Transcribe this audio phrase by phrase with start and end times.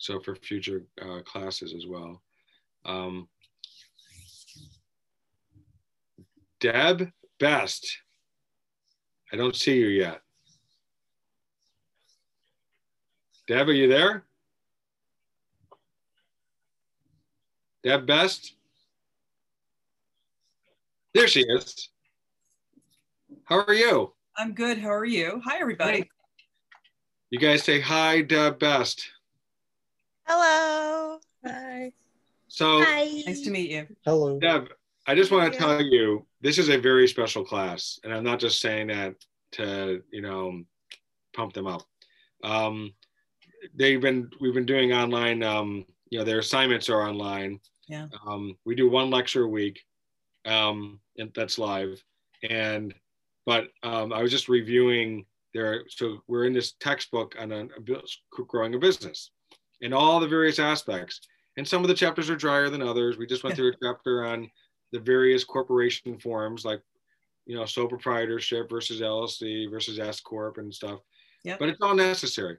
[0.00, 2.22] so for future uh, classes as well.
[2.86, 3.28] Um,
[6.58, 7.98] Deb Best.
[9.30, 10.22] I don't see you yet.
[13.46, 14.24] Deb, are you there?
[17.84, 18.54] Deb Best?
[21.12, 21.90] There she is.
[23.44, 24.14] How are you?
[24.38, 24.78] I'm good.
[24.78, 25.42] How are you?
[25.44, 26.08] Hi, everybody.
[27.28, 29.06] You guys say hi, Deb Best.
[30.32, 31.18] Hello.
[31.44, 31.90] Hi.
[32.46, 33.22] So Hi.
[33.26, 33.88] Nice to meet you.
[34.04, 34.38] Hello.
[34.38, 34.68] Deb,
[35.08, 38.38] I just want to tell you this is a very special class, and I'm not
[38.38, 39.16] just saying that
[39.54, 40.62] to you know
[41.34, 41.82] pump them up.
[42.44, 42.94] Um,
[43.74, 45.42] they've been we've been doing online.
[45.42, 47.58] Um, you know, their assignments are online.
[47.88, 48.06] Yeah.
[48.24, 49.80] Um, we do one lecture a week,
[50.44, 52.00] um, and that's live.
[52.48, 52.94] And
[53.46, 55.82] but um, I was just reviewing their.
[55.88, 59.32] So we're in this textbook on a, a growing a business,
[59.82, 61.20] and all the various aspects.
[61.56, 63.18] And some of the chapters are drier than others.
[63.18, 63.56] We just went Yeah.
[63.56, 64.50] through a chapter on
[64.92, 66.80] the various corporation forms, like
[67.46, 71.00] you know, sole proprietorship versus LLC versus S corp and stuff.
[71.44, 71.58] Yep.
[71.58, 72.58] But it's all necessary.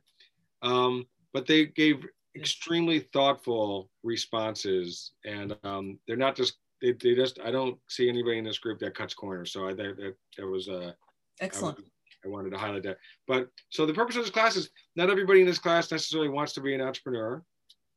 [0.64, 2.06] Um, but they gave
[2.36, 7.40] extremely thoughtful responses, and um, they're not just they, they just.
[7.40, 9.54] I don't see anybody in this group that cuts corners.
[9.54, 10.94] So I that that, that was uh,
[11.42, 11.78] I Excellent.
[11.78, 11.86] was-
[12.24, 12.98] I wanted to highlight that.
[13.28, 16.54] But so the purpose of this class is not everybody in this class necessarily wants
[16.54, 17.44] to be an entrepreneur.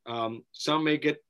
[0.06, 1.22] Um, some may get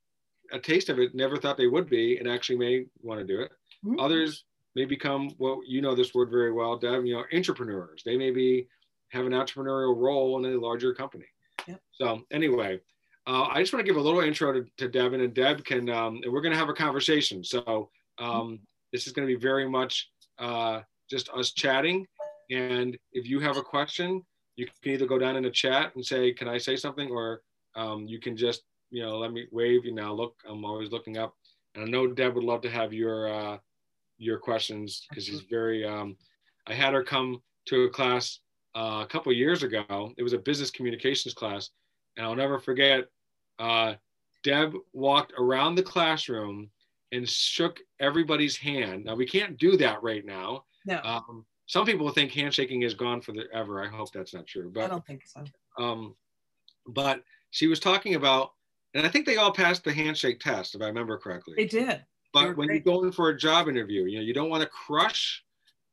[0.53, 3.41] a taste of it, never thought they would be, and actually may want to do
[3.41, 3.53] it.
[3.85, 3.97] Mhm.
[3.99, 7.05] Others may become well, you know this word very well, Deb.
[7.05, 8.03] You know, entrepreneurs.
[8.05, 8.69] They may be
[9.11, 11.27] have an entrepreneurial role in a larger company.
[11.67, 11.81] Yep.
[11.93, 12.81] So anyway,
[13.27, 15.89] uh, I just want to give a little intro to, to Devin, and Deb can,
[15.89, 17.45] um, and we're going to have a conversation.
[17.45, 18.61] So um,
[18.93, 22.07] this is going to be very much uh, just us chatting.
[22.51, 24.23] And if you have a question,
[24.57, 27.43] you can either go down in the chat and say, "Can I say something?" or
[27.75, 29.85] um, you can just, you know, let me wave.
[29.85, 31.35] You know, look, I'm always looking up,
[31.75, 33.59] and I know Deb would love to have your uh,
[34.19, 35.85] your questions because she's very.
[35.85, 36.17] Um,
[36.67, 38.41] I had her come to a class
[38.75, 40.13] uh, a couple years ago.
[40.17, 41.71] It was a business communications class,
[42.17, 43.05] and I'll never forget.
[43.59, 43.95] Uh,
[44.43, 46.71] Deb walked around the classroom
[47.13, 49.05] and shook everybody's hand.
[49.05, 50.65] Now we can't do that right now.
[50.87, 53.83] No, Um, some people think handshaking is gone forever.
[53.83, 54.71] I hope that's not true.
[54.73, 55.45] But I don't think so.
[55.79, 56.15] um,
[56.87, 58.53] but she was talking about,
[58.95, 61.55] and I think they all passed the handshake test, if I remember correctly.
[61.57, 62.05] They did.
[62.33, 65.43] But when you're going for a job interview, you know, you don't want to crush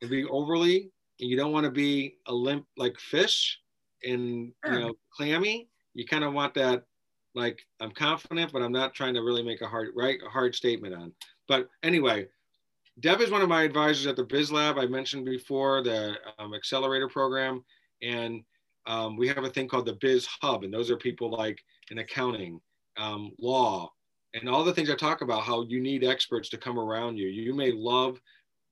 [0.02, 3.60] and be overly, and you don't want to be a limp like fish
[4.04, 4.74] and Sure.
[4.74, 5.70] you know clammy.
[5.94, 6.86] You kind of want that,
[7.36, 10.56] like I'm confident, but I'm not trying to really make a hard right a hard
[10.56, 11.14] statement on.
[11.48, 12.28] But anyway,
[13.00, 14.78] Deb is one of my advisors at the Biz Lab.
[14.78, 17.64] I mentioned before the um, accelerator program,
[18.02, 18.44] and
[18.86, 21.58] um, we have a thing called the Biz Hub, and those are people like
[21.90, 22.60] in accounting,
[22.98, 23.92] um, law,
[24.34, 25.44] and all the things I talk about.
[25.44, 27.28] How you need experts to come around you.
[27.28, 28.20] You may love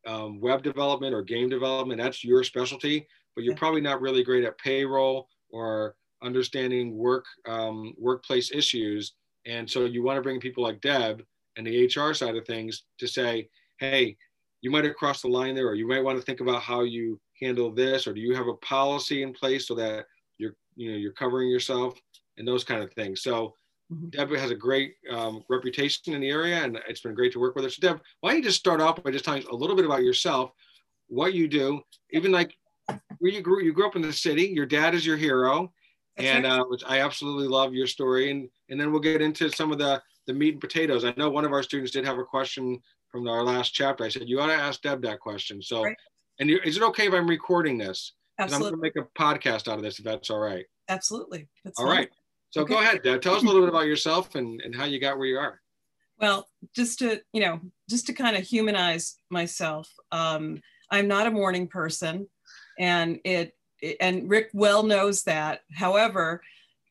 [0.06, 2.02] um, web development or game development.
[2.02, 7.94] That's your specialty, but you're probably not really great at payroll or understanding work um,
[7.98, 9.14] workplace issues.
[9.46, 11.24] And so you want to bring people like Deb
[11.56, 13.48] and the HR side of things to say,
[13.80, 14.18] hey,
[14.62, 16.82] you might have crossed the line there, or you might want to think about how
[16.82, 20.06] you handle this, or do you have a policy in place so that
[20.38, 22.00] you're, you know, you're covering yourself
[22.38, 23.22] and those kind of things.
[23.22, 23.54] So
[23.92, 24.12] Mhm.
[24.12, 27.56] Deb has a great um, reputation in the area, and it's been great to work
[27.56, 27.72] with her.
[27.72, 29.86] So Deb, why don't you just start off by just telling us a little bit
[29.86, 30.52] about yourself,
[31.08, 31.82] what you do,
[32.12, 32.56] even like
[33.20, 33.64] where you grew.
[33.64, 34.44] You grew up in the city.
[34.44, 35.74] Your dad is your hero,
[36.16, 36.60] That's and right.
[36.60, 38.32] uh, which I absolutely love your story.
[38.32, 41.04] And and then we'll get into some of the the meat and potatoes.
[41.04, 42.80] I know one of our students did have a question
[43.12, 44.04] from our last chapter.
[44.04, 45.62] I said you ought to ask Deb that question.
[45.62, 45.98] So, Right.
[46.40, 48.14] and you, is it okay if I'm recording this?
[48.38, 50.66] 'Cause I'm going to make a podcast out of this if that's all right.
[50.88, 51.50] Absolutely.
[51.66, 51.98] That's All fine.
[51.98, 52.10] right.
[52.52, 52.74] So Okay.
[52.74, 53.22] go ahead, Deb.
[53.22, 55.62] Tell us a little bit about yourself and, and how you got where you are.
[56.20, 57.60] Well, just to, you know,
[57.90, 62.30] just to kind of humanize myself, um, I'm not a morning person
[62.80, 63.56] and it-
[64.02, 65.62] and Rick well knows that.
[65.74, 66.42] However,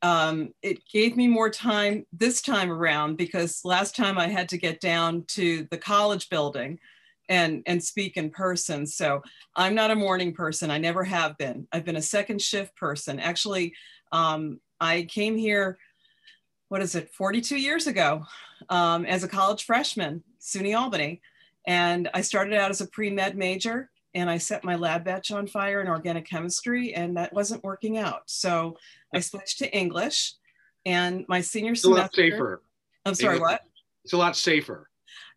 [0.03, 4.59] um, it gave me more time this time around because last time I had to
[4.59, 6.79] get down to the college building
[7.29, 8.87] and and speak in person.
[8.87, 9.23] So
[9.56, 10.71] I'm not a morning person.
[10.71, 11.67] I never have been.
[11.73, 13.19] I've been a second shift person.
[13.21, 13.75] Actually,
[14.12, 15.79] um, I came here,
[16.69, 18.25] what is it, 42 years ago
[18.69, 21.21] um, as a college freshman, SUNY Albany.
[21.67, 25.47] And I started out as a pre-med major and I set my lab batch on
[25.47, 28.23] fire in organic chemistry and that wasn't working out.
[28.26, 28.76] So
[29.15, 30.35] I switched to English
[30.85, 32.62] and my senior It's a lot safer.
[33.05, 33.62] I'm sorry, English- what?
[34.05, 34.88] It's a lot safer.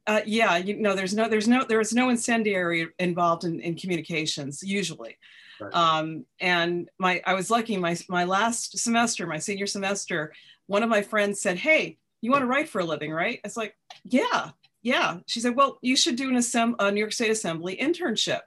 [0.07, 4.63] Uh, yeah, you know, there's no, there's no, there's no incendiary involved in, in communications
[4.63, 5.17] usually.
[5.59, 5.73] Right.
[5.75, 7.77] Um, and my, I was lucky.
[7.77, 10.33] My my last semester, my senior semester,
[10.65, 13.55] one of my friends said, "Hey, you want to write for a living, right?" It's
[13.57, 14.51] like, yeah,
[14.81, 15.19] yeah.
[15.27, 18.39] She said, "Well, you should do an assemb- a New York State Assembly internship."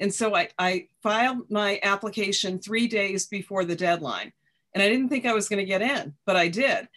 [0.00, 4.32] And so I, I filed my application three days before the deadline,
[4.74, 6.88] and I didn't think I was going to get in, but I did.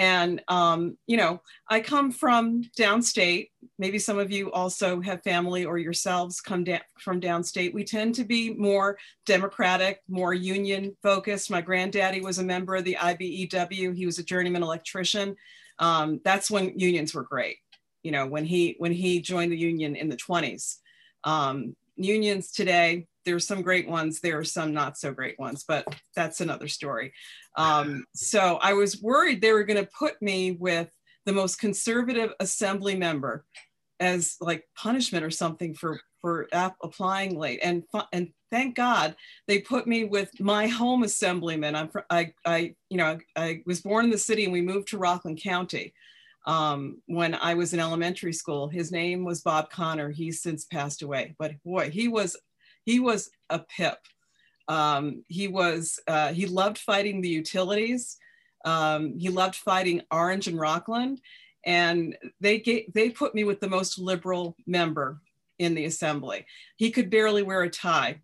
[0.00, 3.50] And, um, you know, I come from downstate.
[3.78, 7.74] Maybe some of you also have family or yourselves come down from downstate.
[7.74, 11.50] We tend to be more democratic, more union focused.
[11.50, 13.94] My granddaddy was a member of the IBEW.
[13.94, 15.36] He was a journeyman electrician.
[15.78, 17.58] Um, that's when unions were great.
[18.02, 20.76] You know, when he when he joined the union in the 20s.
[21.24, 25.86] Um, unions today, there's some great ones, there are some not so great ones, but
[26.16, 27.12] that's another story.
[27.56, 30.88] Um, so I was worried they were going to put me with
[31.26, 33.44] the most conservative assembly member
[34.00, 36.48] as like punishment or something for for
[36.82, 37.60] applying late.
[37.62, 39.14] And and thank god
[39.46, 41.76] they put me with my home assemblyman.
[41.76, 44.98] I'm i i you know i was born in the city and we moved to
[44.98, 45.92] rockland county
[46.46, 51.02] um, when i was in elementary school his name was bob connor he's since passed
[51.02, 52.36] away but boy he was
[52.84, 53.98] he was a pip
[54.70, 58.16] um, he was, uh, he loved fighting the utilities.
[58.64, 61.20] Um, he loved fighting Orange and Rockland.
[61.66, 65.20] And they, gave, they put me with the most liberal member
[65.58, 66.46] in the assembly.
[66.76, 68.20] He could barely wear a tie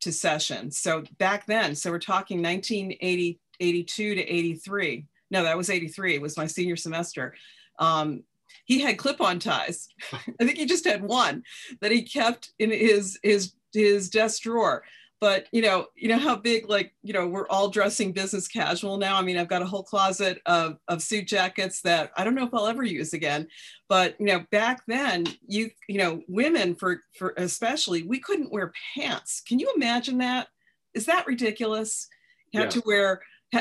[0.00, 0.72] to session.
[0.72, 5.06] So back then, so we're talking 1980, 82 to 83.
[5.30, 6.14] No, that was 83.
[6.14, 7.34] It was my senior semester.
[7.78, 8.24] Um,
[8.64, 9.88] he had clip-on ties.
[10.12, 11.42] I think he just had one
[11.80, 14.82] that he kept in his his his desk drawer
[15.20, 18.96] but you know you know how big like you know we're all dressing business casual
[18.96, 22.34] now i mean i've got a whole closet of, of suit jackets that i don't
[22.34, 23.46] know if i'll ever use again
[23.88, 28.72] but you know back then you you know women for for especially we couldn't wear
[28.94, 30.48] pants can you imagine that
[30.94, 32.08] is that ridiculous
[32.52, 32.80] you had yeah.
[32.80, 33.20] to wear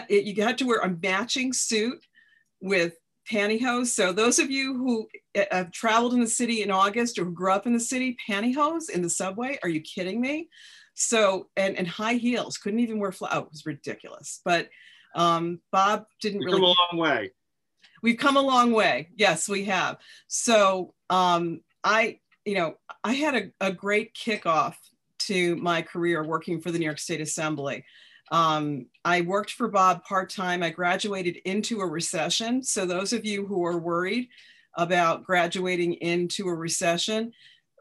[0.10, 2.00] you had to wear a matching suit
[2.62, 2.94] with
[3.32, 7.26] pantyhose so those of you who eh, have traveled in the city in august or
[7.26, 10.48] grew up in the city pantyhose in the subway are you kidding me
[11.00, 13.32] so, and, and high heels, couldn't even wear flat.
[13.36, 14.42] Oh, it was ridiculous.
[14.44, 14.68] But
[15.14, 16.58] um, Bob didn't We've really.
[16.58, 17.32] come a long way.
[18.02, 19.10] We've come a long way.
[19.16, 19.98] Yes, we have.
[20.28, 24.74] So um, I, you know, I had a, a great kickoff
[25.20, 27.86] to my career working for the New York State Assembly.
[28.32, 30.64] Um, I worked for Bob part time.
[30.64, 32.62] I graduated into a recession.
[32.64, 34.30] So, those of you who are worried
[34.76, 37.32] about graduating into a recession,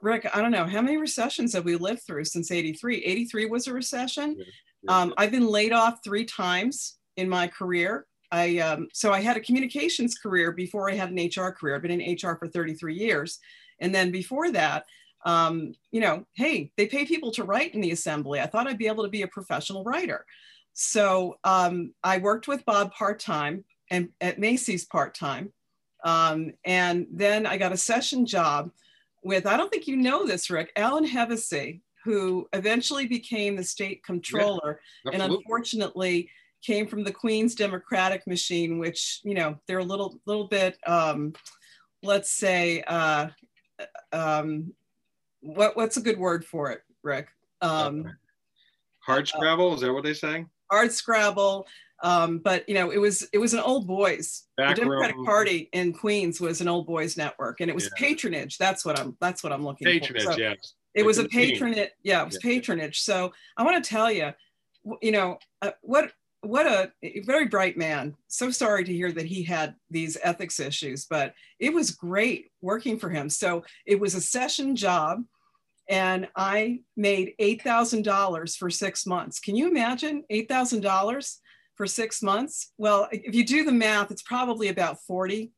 [0.03, 3.05] Rick, I don't know, how many recessions have we lived through since 83?
[3.05, 4.37] 83 was a recession.
[4.39, 4.45] Yeah,
[4.83, 5.01] yeah.
[5.01, 8.07] Um, I've been laid off three times in my career.
[8.31, 11.77] I um, so I had a communications career before I had an HR career.
[11.77, 13.39] I've been in HR for 33 years,
[13.81, 14.85] and then before that,
[15.27, 18.41] um, you know, hey, they pay people to write in the assembly.
[18.41, 20.25] I thought I'd be able to be a professional writer.
[20.73, 25.53] So um, I worked with Bob part time and at Macy's part time,
[26.05, 28.71] um, and then I got a session job
[29.25, 34.05] with, I don't think you know this, Rick, Alan Hevesi, who eventually became the state
[34.05, 36.31] comptroller yeah, and unfortunately
[36.63, 41.33] came from the Queen's Democratic machine, which, you know, they're a little, little bit, um,
[42.05, 43.29] let's say, uh,
[44.13, 44.73] um,
[45.47, 47.29] what, what's a good word for it, Rick?
[47.61, 48.17] Um,
[49.01, 50.49] hard scrabble, is that what they're saying?
[50.71, 51.67] Hard scrabble.
[52.03, 54.45] Um, but you know, it was it was an old boys.
[54.57, 55.17] Back the Democratic.
[55.25, 58.09] Party in Queens was an old boys network, and it was yeah.
[58.09, 58.59] patronage.
[58.59, 59.17] That's what I'm.
[59.21, 60.31] That's what I'm looking patronage, for.
[60.33, 60.75] Patronage, yes.
[60.95, 61.91] It was a patronage.
[62.03, 62.51] Yeah, it was yeah.
[62.51, 63.01] patronage.
[63.01, 64.33] So I want to tell you,
[65.01, 66.13] you know, uh, what
[66.43, 66.93] what a
[67.25, 68.15] very bright man.
[68.29, 72.99] So sorry to hear that he had these ethics issues, but it was great working
[72.99, 73.29] for him.
[73.31, 75.25] So it was a session job
[75.89, 79.41] and I made $8,000 for six months.
[79.41, 81.39] Can you imagine $8,000?
[81.77, 82.73] for six months.
[82.79, 85.53] Well, if you do the math, it's probably about 40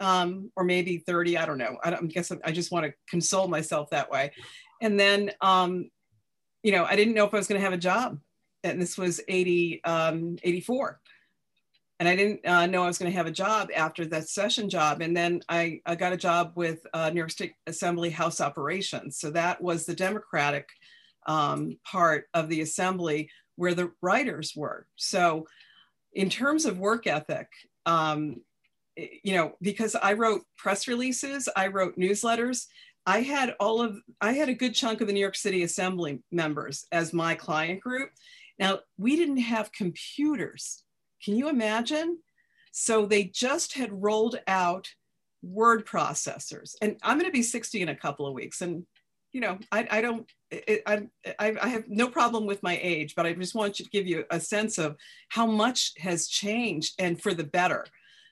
[0.00, 1.36] um, or maybe 30.
[1.36, 1.76] I don't know.
[1.84, 4.32] I, don't, I guess I just want to console myself that way.
[4.80, 5.90] And then, um,
[6.62, 8.18] you know, I didn't know if I was going to have a job.
[8.62, 11.00] And this was 80, um, 84.
[12.00, 14.68] And I didn't uh, know I was going to have a job after that session
[14.68, 15.00] job.
[15.00, 19.18] And then I, I got a job with uh, New York State Assembly House Operations.
[19.18, 20.68] So that was the Democratic
[21.26, 24.86] um, part of the assembly where the writers were.
[24.96, 25.46] So
[26.12, 27.48] in terms of work ethic,
[27.86, 28.40] um,
[28.96, 32.66] you know, because I wrote press releases, I wrote newsletters,
[33.06, 36.22] I had all of, I had a good chunk of the New York City Assembly
[36.30, 38.10] members as my client group.
[38.58, 40.83] Now, we didn't have computers.
[41.24, 42.18] Can you imagine?
[42.72, 44.88] So they just had rolled out
[45.42, 46.74] word processors.
[46.82, 48.60] And I'm going to be 60 in a couple of weeks.
[48.60, 48.84] And,
[49.32, 51.02] you know, I, I don't, it, I,
[51.38, 54.40] I have no problem with my age, but I just want to give you a
[54.40, 54.96] sense of
[55.28, 57.86] how much has changed and for the better.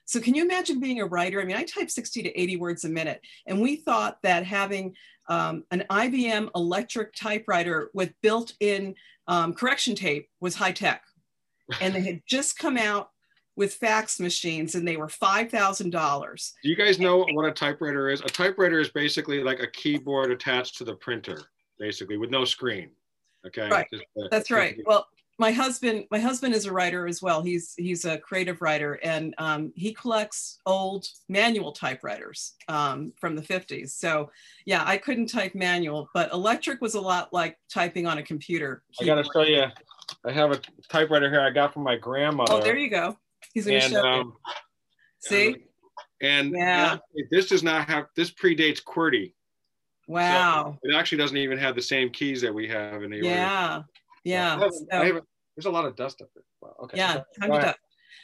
[0.05, 1.41] So can you imagine being a writer?
[1.41, 4.95] I mean, I type 60 to 80 words a minute, and we thought that having
[5.29, 8.95] um, an IBM electric typewriter with built-in
[9.27, 11.03] um, correction tape was high tech.
[11.81, 13.09] And they had just come out
[13.55, 16.51] with fax machines and they were $5,000.
[16.63, 18.21] Do you guys know what a typewriter is?
[18.21, 21.39] A typewriter is basically like a keyboard attached to the printer,
[21.77, 22.89] basically with no screen.
[23.45, 23.69] Okay.
[23.69, 23.87] Right.
[24.31, 24.77] That's right.
[24.85, 25.05] Well,
[25.39, 27.41] my husband, my husband is a writer as well.
[27.41, 33.41] He's he's a creative writer, and um, he collects old manual typewriters um, from the
[33.41, 33.89] 50s.
[33.89, 34.29] So,
[34.65, 38.83] yeah, I couldn't type manual, but electric was a lot like typing on a computer.
[39.01, 39.65] I got to show you.
[40.25, 42.53] I have a typewriter here I got from my grandmother.
[42.53, 43.17] Oh, there you go.
[43.53, 44.33] He's going to show um.
[45.19, 45.65] See?
[46.21, 46.93] And, yeah.
[46.93, 49.33] and this does not have, this predates QWERTY.
[50.07, 50.77] Wow.
[50.83, 53.75] So it actually doesn't even have the same keys that we have in the Yeah.
[53.75, 53.85] Order.
[54.23, 54.55] Yeah.
[54.55, 55.21] I have, so, I have,
[55.55, 56.43] there's a lot of dust up there.
[56.61, 56.75] Wow.
[56.83, 56.97] Okay.
[56.97, 57.23] Yeah.
[57.41, 57.73] So,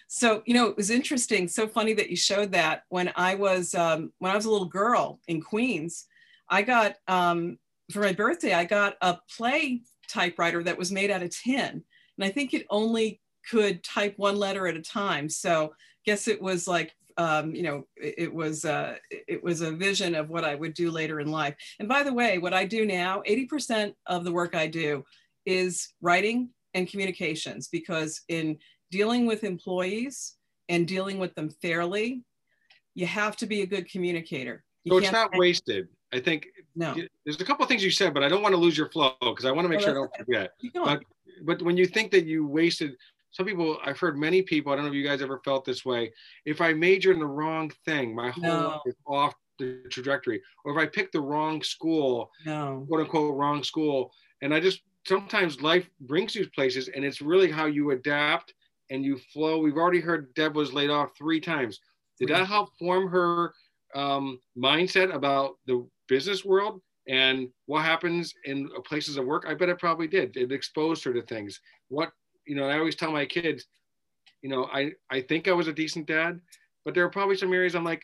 [0.08, 1.48] so, you know, it was interesting.
[1.48, 4.68] So funny that you showed that when I was, um, when I was a little
[4.68, 6.06] girl in Queens,
[6.50, 7.60] I got, um,
[7.92, 11.84] for my birthday, I got a play typewriter that was made out of tin.
[12.18, 15.30] And I think it only could type one letter at a time.
[15.30, 15.74] So
[16.06, 20.16] guess it was like, um, you know, it, it was uh, it was a vision
[20.16, 21.56] of what I would do later in life.
[21.80, 25.04] And by the way, what I do now, 80% of the work I do
[25.46, 28.58] is writing and communications because in
[28.92, 30.36] dealing with employees
[30.70, 32.24] and dealing with them fairly,
[32.96, 34.64] you have to be a good communicator.
[34.84, 35.88] You so it's not wasted.
[36.14, 36.48] I think
[36.80, 36.96] no.
[37.26, 39.14] there's a couple of things you said, but I don't want to lose your flow
[39.20, 40.52] because I want to make oh, sure I don't forget.
[40.74, 41.04] But,
[41.44, 42.96] but when you think that you wasted,
[43.32, 44.72] some people I've heard many people.
[44.72, 46.12] I don't know if you guys ever felt this way.
[46.46, 48.68] If I major in the wrong thing, my whole no.
[48.70, 50.42] life is off the trajectory.
[50.64, 52.86] Or if I pick the wrong school, no.
[52.88, 57.52] quote unquote wrong school, and I just sometimes life brings you places, and it's really
[57.52, 58.54] how you adapt
[58.90, 59.60] and you flow.
[59.60, 61.80] We've already heard Deb was laid off three times.
[62.20, 63.54] Did that help form her
[63.96, 69.46] um, mindset about the business world and what happens in places of work?
[69.48, 70.36] I bet it probably did.
[70.38, 71.60] It exposed her to things.
[71.90, 72.12] What
[72.46, 73.66] you know, I always tell my kids,
[74.42, 76.40] you know, I, I think I was a decent dad,
[76.84, 78.04] but there are probably some areas I'm like,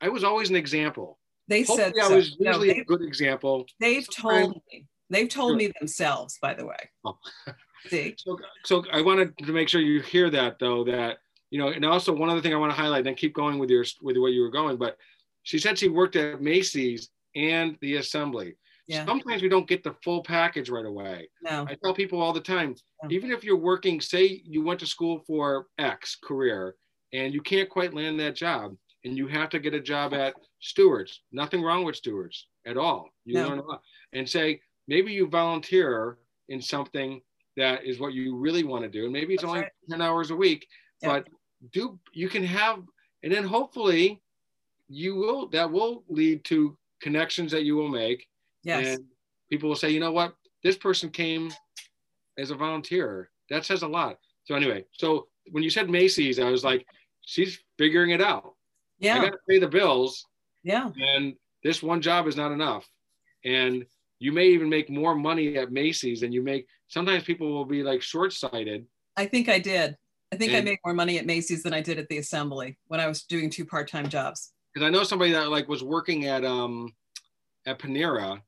[0.00, 1.18] I was always an example.
[1.48, 3.66] They Hopefully said I was usually no, a good example.
[3.80, 4.86] They've Sometimes, told me.
[5.10, 5.56] They've told sure.
[5.56, 6.90] me themselves, by the way.
[7.04, 7.18] Oh.
[7.88, 8.14] See.
[8.16, 11.18] So, so I wanted to make sure you hear that though, that
[11.50, 13.68] you know, and also one other thing I want to highlight, then keep going with
[13.68, 14.78] your with the way you were going.
[14.78, 14.96] But
[15.44, 18.56] she said she worked at Macy's and the assembly.
[18.86, 19.06] Yeah.
[19.06, 21.28] Sometimes we don't get the full package right away.
[21.42, 21.64] No.
[21.68, 22.74] I tell people all the time,
[23.08, 26.74] even if you're working, say you went to school for X career
[27.12, 30.34] and you can't quite land that job and you have to get a job at
[30.60, 33.08] Stewart's, nothing wrong with Stewart's at all.
[33.24, 33.48] You no.
[33.48, 33.80] learn a lot.
[34.12, 37.20] And say, maybe you volunteer in something
[37.56, 39.04] that is what you really want to do.
[39.04, 39.72] And maybe it's That's only right.
[39.90, 40.66] 10 hours a week,
[41.02, 41.08] yeah.
[41.08, 41.28] but
[41.72, 42.80] do you can have,
[43.22, 44.20] and then hopefully
[44.88, 48.26] you will, that will lead to connections that you will make
[48.64, 48.96] Yes.
[48.96, 49.04] And
[49.50, 51.52] people will say, you know what, this person came
[52.38, 53.30] as a volunteer.
[53.50, 54.18] That says a lot.
[54.44, 56.86] So anyway, so when you said Macy's, I was like,
[57.20, 58.54] she's figuring it out.
[58.98, 59.18] Yeah.
[59.18, 60.24] I got to pay the bills.
[60.62, 60.90] Yeah.
[60.96, 62.88] And this one job is not enough.
[63.44, 63.84] And
[64.18, 66.66] you may even make more money at Macy's than you make.
[66.88, 68.86] Sometimes people will be like short sighted.
[69.16, 69.96] I think I did.
[70.32, 72.78] I think and, I made more money at Macy's than I did at the assembly
[72.86, 74.53] when I was doing two part time jobs.
[74.74, 76.92] Because I know somebody that like was working at um
[77.66, 78.40] at Panera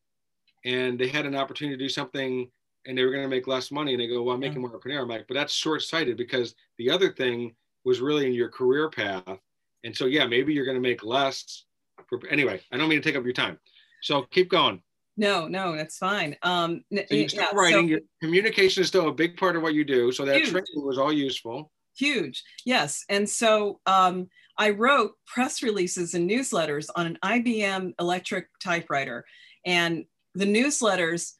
[0.64, 2.50] and they had an opportunity to do something
[2.86, 4.74] and they were going to make less money and they go well i'm making more
[4.74, 5.02] at Panera.
[5.02, 7.54] i'm like but that's short-sighted because the other thing
[7.84, 9.38] was really in your career path
[9.84, 11.64] and so yeah maybe you're going to make less
[12.08, 13.58] for, anyway i don't mean to take up your time.
[14.02, 14.82] So keep going.
[15.16, 16.36] No no that's fine.
[16.42, 19.84] Um so you yeah, writing so, communication is still a big part of what you
[19.84, 20.50] do so that huge.
[20.50, 21.72] training was all useful.
[21.96, 28.48] Huge yes and so um I wrote press releases and newsletters on an IBM electric
[28.62, 29.24] typewriter.
[29.64, 31.32] And the newsletters,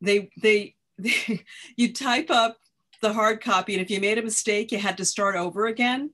[0.00, 1.44] they, they, they
[1.76, 2.56] you type up
[3.00, 6.10] the hard copy, and if you made a mistake, you had to start over again,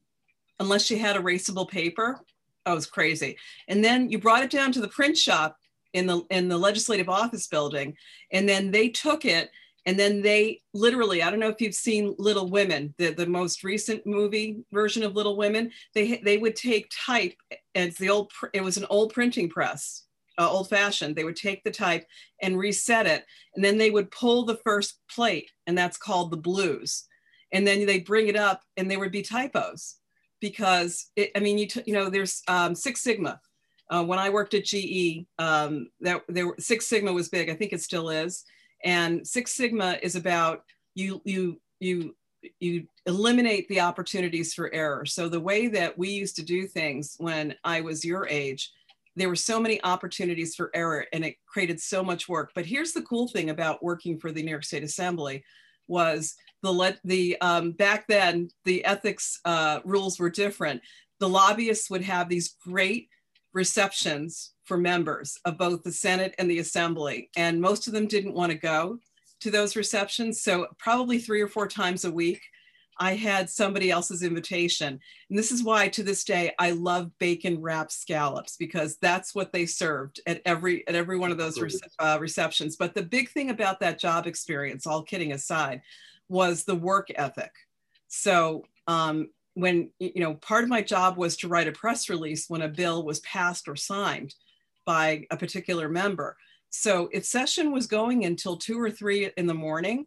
[0.60, 2.20] unless you had erasable paper.
[2.64, 3.36] It was crazy.
[3.68, 5.56] And then you brought it down to the print shop
[5.92, 7.96] in the in the legislative office building,
[8.32, 9.50] and then they took it
[9.86, 13.64] and then they literally i don't know if you've seen little women the, the most
[13.64, 17.34] recent movie version of little women they they would take type
[17.74, 20.06] as the old it was an old printing press
[20.38, 22.06] uh, old fashioned, they would take the type
[22.42, 23.24] and reset it.
[23.54, 27.04] And then they would pull the first plate, and that's called the blues.
[27.52, 29.96] And then they bring it up, and there would be typos
[30.40, 33.40] because it, I mean, you you know, there's um, Six Sigma.
[33.88, 37.48] Uh, when I worked at GE, um, that there Six Sigma was big.
[37.48, 38.44] I think it still is.
[38.84, 40.62] And Six Sigma is about
[40.94, 42.14] you you you
[42.60, 45.04] you eliminate the opportunities for error.
[45.04, 48.72] So the way that we used to do things when I was your age,
[49.16, 52.52] there were so many opportunities for error and it created so much work.
[52.54, 55.44] But here's the cool thing about working for the New York State Assembly
[55.88, 60.82] was the let the um, back then the ethics uh, rules were different.
[61.18, 63.08] The lobbyists would have these great
[63.56, 68.34] receptions for members of both the Senate and the Assembly, and most of them didn't
[68.34, 68.98] want to go
[69.40, 70.42] to those receptions.
[70.42, 72.40] So probably three or four times a week,
[72.98, 75.00] I had somebody else's invitation.
[75.28, 79.52] And this is why to this day I love bacon wrapped scallops because that's what
[79.52, 81.58] they served at every at every one of those
[81.98, 82.76] uh, receptions.
[82.76, 85.82] But the big thing about that job experience, all kidding aside,
[86.28, 87.52] was the work ethic.
[88.08, 92.48] So um, when you know part of my job was to write a press release
[92.48, 94.34] when a bill was passed or signed
[94.84, 96.36] by a particular member.
[96.70, 100.06] So if session was going until two or three in the morning,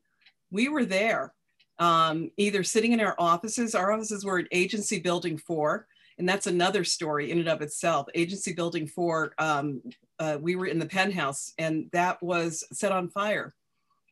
[0.52, 1.34] we were there
[1.80, 3.74] um, either sitting in our offices.
[3.74, 5.88] Our offices were at Agency Building 4,
[6.20, 8.08] and that's another story in and of itself.
[8.14, 9.82] Agency Building 4, um,
[10.20, 13.54] uh, we were in the penthouse, and that was set on fire.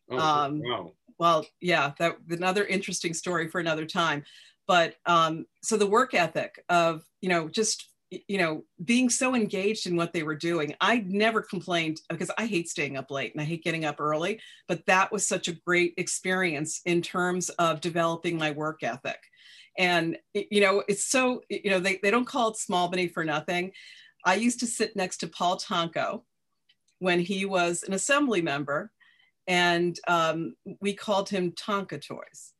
[0.10, 0.92] Oh, um, wow.
[1.20, 4.24] Well, yeah, that another interesting story for another time.
[4.68, 9.86] But um, so the work ethic of, you know, just you know, being so engaged
[9.86, 10.74] in what they were doing.
[10.80, 14.40] I never complained because I hate staying up late and I hate getting up early,
[14.68, 19.20] but that was such a great experience in terms of developing my work ethic.
[19.78, 23.26] And, you know, it's so, you know, they, they don't call it small Albany for
[23.26, 23.74] nothing.
[24.24, 26.24] I used to sit next to Paul Tonko
[27.00, 28.92] when he was an assembly member,
[29.48, 32.54] and um, we called him Tonka Toys.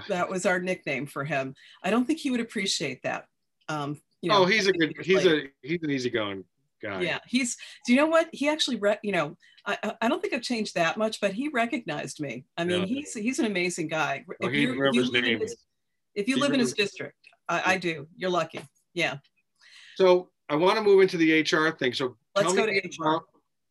[0.08, 1.54] That was our nickname for him.
[1.82, 3.26] I don't think he would appreciate that
[3.68, 5.46] um, you know, oh, he's a good, he's later.
[5.62, 6.44] a, he's an easygoing
[6.82, 7.00] guy.
[7.02, 7.18] Yeah.
[7.26, 8.28] He's, do you know what?
[8.32, 9.36] He actually, re- you know,
[9.66, 12.44] I, I don't think I've changed that much, but he recognized me.
[12.56, 12.86] I mean, yeah.
[12.86, 14.24] he's, he's an amazing guy.
[14.26, 15.40] Well, if, he remembers if name.
[15.40, 15.56] His,
[16.14, 16.72] if you he live remembers.
[16.72, 17.16] in his district,
[17.48, 18.06] I, I, do.
[18.16, 18.60] You're lucky.
[18.94, 19.18] Yeah.
[19.96, 21.92] So I want to move into the HR thing.
[21.92, 23.22] So let's go to HR.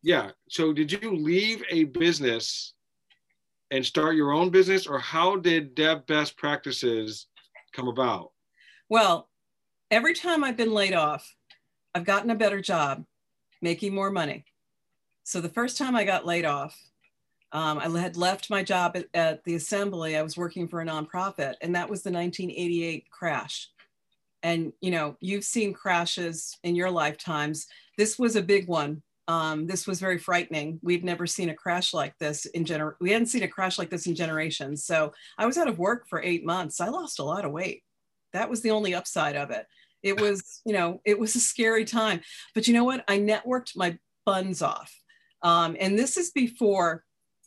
[0.02, 0.30] Yeah.
[0.48, 2.73] So did you leave a business
[3.70, 7.26] and start your own business, or how did Deb Best Practices
[7.72, 8.32] come about?
[8.88, 9.28] Well,
[9.90, 11.34] every time I've been laid off,
[11.94, 13.04] I've gotten a better job,
[13.62, 14.44] making more money.
[15.24, 16.78] So the first time I got laid off,
[17.52, 20.16] um, I had left my job at, at, the assembly.
[20.16, 23.70] I was working for a nonprofit, and that was the 1988 crash.
[24.42, 27.68] And you know, you've seen crashes in your lifetimes.
[27.96, 29.02] This was a big one.
[29.26, 30.78] Um, this was very frightening.
[30.82, 32.94] We'd never seen a crash like this in gener.
[33.00, 34.84] We hadn't seen a crash like this in generations.
[34.84, 36.80] So I was out of work for eight months.
[36.80, 37.82] I lost a lot of weight.
[38.32, 39.66] That was the only upside of it.
[40.02, 42.20] It was, you know, it was a scary time.
[42.54, 43.04] But you know what?
[43.08, 44.92] I networked my buns off.
[45.42, 47.04] Um, and this is before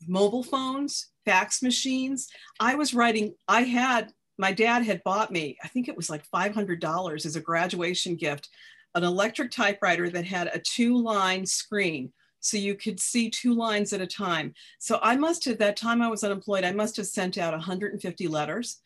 [0.08, 2.28] mobile phones, fax machines.
[2.60, 6.24] I was writing, I had, my dad had bought me, I think it was like
[6.34, 8.50] $500 as a graduation gift,
[8.96, 12.12] an electric typewriter that had a two line screen.
[12.40, 14.54] So you could see two lines at a time.
[14.80, 18.28] So I must have, that time I was unemployed, I must have sent out 150
[18.28, 18.80] letters.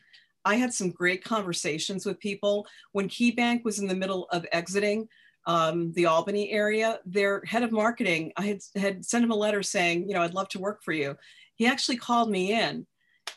[0.45, 2.65] I had some great conversations with people.
[2.93, 5.07] When KeyBank was in the middle of exiting
[5.45, 9.61] um, the Albany area, their head of marketing, I had, had sent him a letter
[9.61, 11.15] saying, you know, I'd love to work for you.
[11.55, 12.87] He actually called me in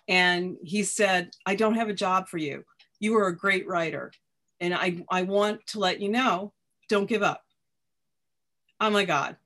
[0.09, 2.65] and he said, I don't have a job for you.
[3.01, 4.13] You are a great writer.
[4.65, 6.53] And I, I want to let you know,
[6.89, 7.43] don't give up.
[8.81, 9.37] Oh my God.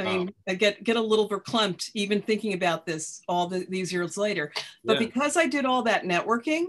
[0.00, 3.92] I mean, I get get a little verklempt even thinking about this all the, these
[3.92, 4.50] years later.
[4.82, 5.06] But yeah.
[5.06, 6.66] because I did all that networking,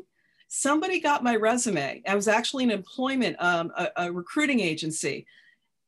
[0.50, 2.04] somebody got my resume.
[2.06, 5.26] I was actually an employment, um, a, a, recruiting agency.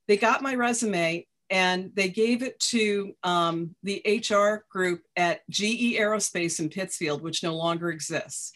[0.07, 5.97] They got my resume and they gave it to um, the HR group at GE
[5.97, 8.53] Aerospace in Pittsfield, which no longer exists.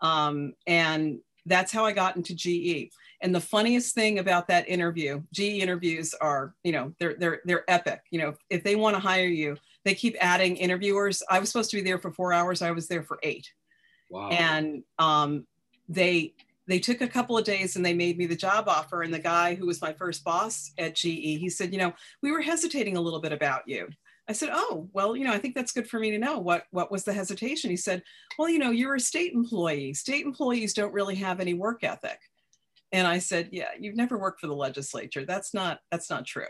[0.00, 1.18] Um, and
[1.50, 2.92] that's how I got into GE.
[3.22, 7.64] And the funniest thing about that interview, GE interviews are, you know, they're they're they're
[7.68, 8.00] epic.
[8.10, 11.22] You know, if they want to hire you, they keep adding interviewers.
[11.28, 12.62] I was supposed to be there for four hours.
[12.62, 13.52] I was there for eight.
[14.10, 14.30] Wow.
[14.30, 15.46] And um,
[15.88, 16.34] they
[16.66, 19.02] they took a couple of days and they made me the job offer.
[19.02, 22.30] And the guy who was my first boss at GE, he said, you know, we
[22.30, 23.88] were hesitating a little bit about you.
[24.30, 26.38] I said, oh, well, you know, I think that's good for me to know.
[26.38, 27.68] What what was the hesitation?
[27.68, 28.00] He said,
[28.38, 29.92] well, you know, you're a state employee.
[29.92, 32.20] State employees don't really have any work ethic.
[32.92, 35.24] And I said, yeah, you've never worked for the legislature.
[35.24, 36.46] That's not that's not true.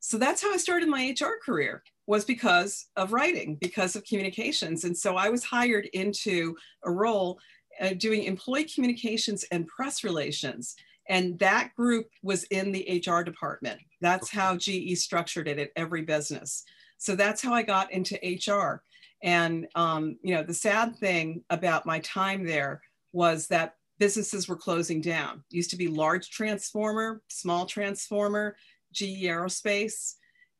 [0.00, 4.82] So that's how I started my HR career was because of writing, because of communications.
[4.82, 7.38] And so I was hired into a role
[7.80, 10.74] uh, doing employee communications and press relations.
[11.08, 13.80] And that group was in the HR department.
[14.00, 16.64] That's how GE structured it at every business.
[17.04, 18.82] So that's how I got into HR.
[19.22, 22.80] And um, you know, the sad thing about my time there
[23.12, 25.44] was that businesses were closing down.
[25.50, 28.56] Used to be large transformer, small transformer,
[28.94, 30.14] GE Aerospace.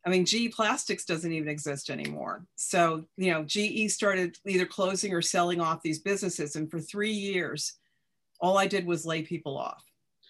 [0.05, 2.45] I mean, GE Plastics doesn't even exist anymore.
[2.57, 6.57] So, you know, GE started either closing or selling off these businesses.
[6.57, 7.73] And for three years,
[8.39, 9.83] all I did was lay people off.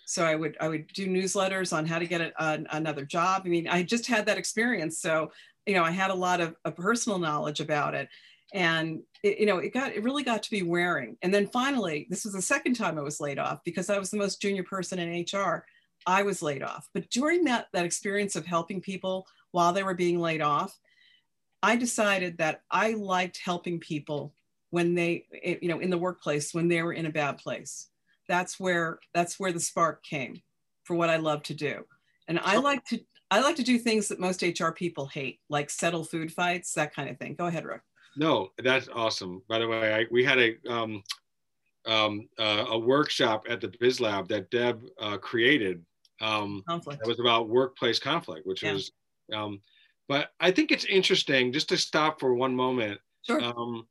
[0.06, 3.42] So I would I would do newsletters on how to get a, a, another job.
[3.44, 5.32] I mean, I just had that experience, so
[5.66, 8.08] you know, I had a lot of, of personal knowledge about it,
[8.52, 11.16] and it, you know, it got it really got to be wearing.
[11.22, 14.10] And then finally, this was the second time I was laid off because I was
[14.10, 15.64] the most junior person in HR.
[16.06, 16.88] I was laid off.
[16.92, 20.78] But during that that experience of helping people while they were being laid off,
[21.62, 24.34] I decided that I liked helping people
[24.70, 25.24] when they,
[25.62, 27.88] you know, in the workplace when they were in a bad place.
[28.28, 30.42] That's where that's where the spark came
[30.82, 31.84] for what I love to do.
[32.28, 33.00] And I like to
[33.30, 36.94] I like to do things that most HR people hate, like settle food fights, that
[36.94, 37.34] kind of thing.
[37.34, 37.82] Go ahead, Rick.
[38.16, 39.42] No, that's awesome.
[39.48, 41.02] By the way, I, we had a um,
[41.86, 45.84] um, uh, a workshop at the Biz Lab that Deb uh, created.
[46.20, 47.00] Um, conflict.
[47.02, 48.72] That was about workplace conflict, which yeah.
[48.72, 48.92] was.
[49.32, 49.60] Um,
[50.06, 53.00] but I think it's interesting just to stop for one moment.
[53.22, 53.42] Sure.
[53.42, 53.86] Um,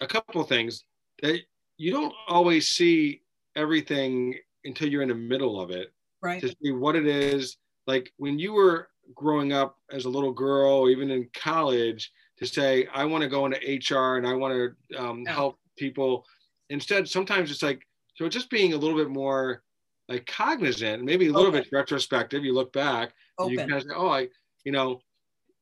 [0.00, 0.84] a couple of things
[1.22, 1.40] that
[1.76, 3.22] you don't always see
[3.56, 5.92] everything until you're in the middle of it.
[6.22, 6.40] Right.
[6.40, 10.72] To see what it is like when you were growing up as a little girl,
[10.72, 14.74] or even in college, to say I want to go into HR and I want
[14.90, 16.24] to um, help people.
[16.70, 19.62] Instead, sometimes it's like so just being a little bit more
[20.08, 22.44] like cognizant, maybe a little bit retrospective.
[22.44, 23.12] You look back,
[23.46, 24.28] you kind of say, "Oh, I,"
[24.64, 25.00] you know,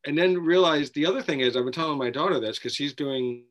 [0.07, 2.95] and then realize the other thing is I've been telling my daughter this because she's
[2.95, 3.45] doing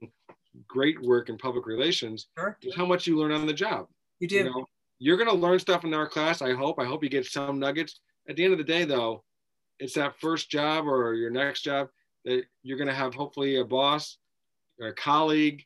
[0.68, 2.28] great work in public relations.
[2.38, 2.58] Sure.
[2.62, 3.88] Is how much you learn on the job.
[4.20, 4.36] You do.
[4.36, 4.66] You know,
[5.00, 6.42] you're going to learn stuff in our class.
[6.42, 6.80] I hope.
[6.80, 8.00] I hope you get some nuggets.
[8.30, 9.24] At the end of the day, though,
[9.80, 11.88] it's that first job or your next job
[12.26, 14.18] that you're going to have hopefully a boss
[14.80, 15.64] or a colleague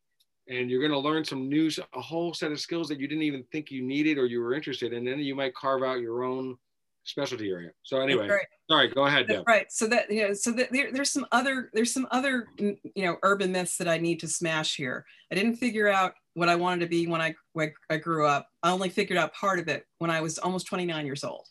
[0.48, 3.24] and you're going to learn some new a whole set of skills that you didn't
[3.24, 6.00] even think you needed or you were interested in and then you might carve out
[6.00, 6.56] your own
[7.04, 7.70] specialty area.
[7.84, 8.46] So anyway right.
[8.70, 9.44] sorry go ahead Deb.
[9.48, 9.72] right.
[9.72, 13.06] So that you know so that there, there's some other there's some other mm, you
[13.06, 15.06] know urban myths that i need to smash here.
[15.32, 18.48] I didn't figure out what i wanted to be when i when i grew up.
[18.64, 21.48] I only figured out part of it when i was almost 29 years old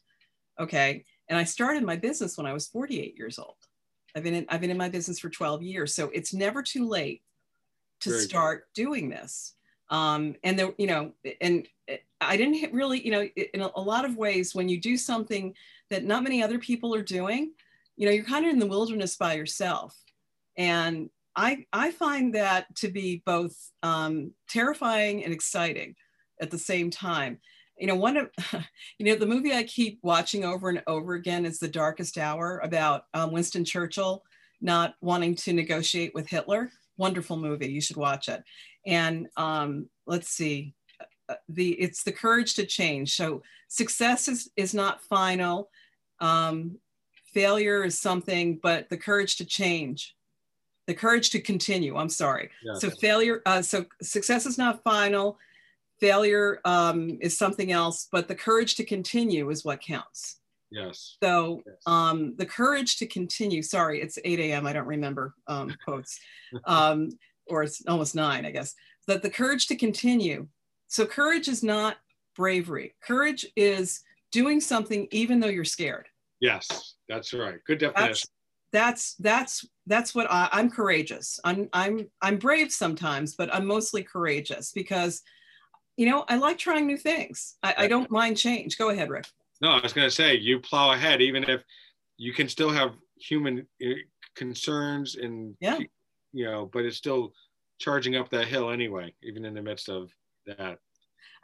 [0.58, 3.56] okay and i started my business when i was 48 years old
[4.14, 5.94] I've been in, I've been in my business for 12 years.
[5.94, 7.22] So it's never too late
[8.00, 8.84] to Very start good.
[8.84, 9.54] doing this.
[9.90, 11.66] Um, and there, you know, and
[12.20, 15.54] I didn't really, you know, in a, a lot of ways, when you do something
[15.90, 17.52] that not many other people are doing,
[17.96, 19.96] you know, you're kind of in the wilderness by yourself.
[20.56, 25.96] And I, I find that to be both um, terrifying and exciting
[26.40, 27.40] at the same time
[27.78, 28.30] you know one of
[28.98, 32.60] you know the movie i keep watching over and over again is the darkest hour
[32.62, 34.22] about um, winston churchill
[34.64, 36.70] not wanting to negotiate with hitler.
[36.96, 37.70] Wonderful movie.
[37.70, 38.42] You should watch it.
[38.86, 40.74] And um, let's see
[41.28, 43.14] uh, the it's the courage to change.
[43.14, 45.70] So success is is not final.
[46.20, 46.78] Um,
[47.32, 50.16] failure is something but the courage to change
[50.86, 51.96] the courage to continue.
[51.96, 52.50] I'm sorry.
[52.64, 52.80] Yes.
[52.80, 55.38] so failure uh, so success is not final
[56.04, 60.38] failure um, is something else, but the courage to continue is what counts.
[60.70, 61.16] Yes.
[61.22, 61.76] So yes.
[61.86, 64.66] Um, the courage to continue, sorry, it's 8 a.m.
[64.66, 66.20] I don't remember um, quotes,
[66.66, 67.08] um,
[67.46, 68.74] or it's almost nine, I guess,
[69.06, 70.46] that the courage to continue.
[70.88, 71.96] So courage is not
[72.36, 72.94] bravery.
[73.02, 76.06] Courage is doing something even though you're scared.
[76.38, 77.56] Yes, that's right.
[77.66, 78.28] Good definition.
[78.72, 81.40] That's, that's that's that's what I, I'm courageous.
[81.44, 85.22] I'm I'm I'm brave sometimes, but I'm mostly courageous because
[85.96, 87.56] you know, I like trying new things.
[87.62, 88.78] I, I don't mind change.
[88.78, 89.26] Go ahead, Rick.
[89.60, 91.62] No, I was going to say you plow ahead, even if
[92.16, 93.94] you can still have human eh,
[94.34, 95.78] concerns and yeah,
[96.32, 97.32] you know, but it's still
[97.78, 100.10] charging up that hill anyway, even in the midst of
[100.46, 100.78] that.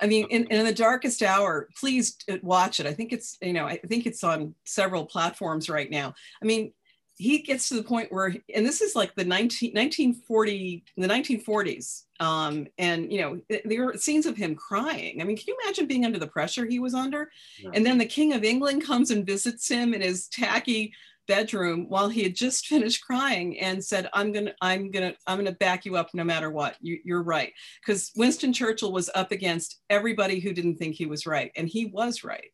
[0.00, 2.86] I mean, in, in the darkest hour, please watch it.
[2.86, 6.14] I think it's, you know, I think it's on several platforms right now.
[6.42, 6.72] I mean,
[7.20, 12.04] he gets to the point where, and this is like the 19, 1940, the 1940s.
[12.18, 15.20] Um, and, you know, there are scenes of him crying.
[15.20, 17.30] I mean, can you imagine being under the pressure he was under?
[17.62, 17.72] Yeah.
[17.74, 20.94] And then the King of England comes and visits him in his tacky
[21.28, 25.44] bedroom while he had just finished crying and said, I'm going to, I'm to, I'm
[25.44, 26.76] to back you up no matter what.
[26.80, 27.52] You, you're right.
[27.84, 31.52] Because Winston Churchill was up against everybody who didn't think he was right.
[31.54, 32.48] And he was right.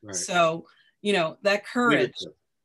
[0.00, 0.14] right.
[0.14, 0.66] So,
[1.00, 2.14] you know, that courage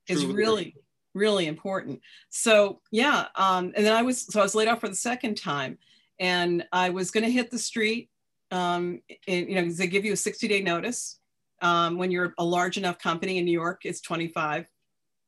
[0.08, 0.76] is really,
[1.18, 2.00] really important.
[2.30, 5.36] So yeah, um, and then I was so I was laid off for the second
[5.36, 5.78] time,
[6.20, 8.10] and I was going to hit the street
[8.52, 11.20] um, you know, they give you a 60 day notice.
[11.62, 14.70] Um, when you're a large enough company in New York, it's 25.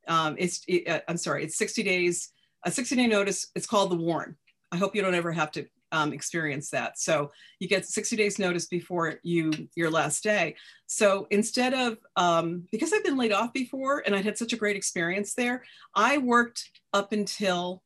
[0.08, 2.32] Um, it's, it, uh, I'm sorry, it's 60 days,
[2.66, 3.48] a 60 day notice.
[3.56, 4.38] It's called the warn.
[4.72, 7.00] I hope you don't ever have to um, experience that.
[7.00, 10.56] So you get 60 days notice before you your last day.
[10.88, 14.58] So instead of um, because I've been laid off before and I had such a
[14.58, 15.64] great experience there,
[15.96, 17.84] I worked up until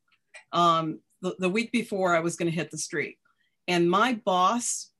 [0.52, 3.18] um, the, the week before I was going to hit the street.
[3.66, 4.90] And my boss,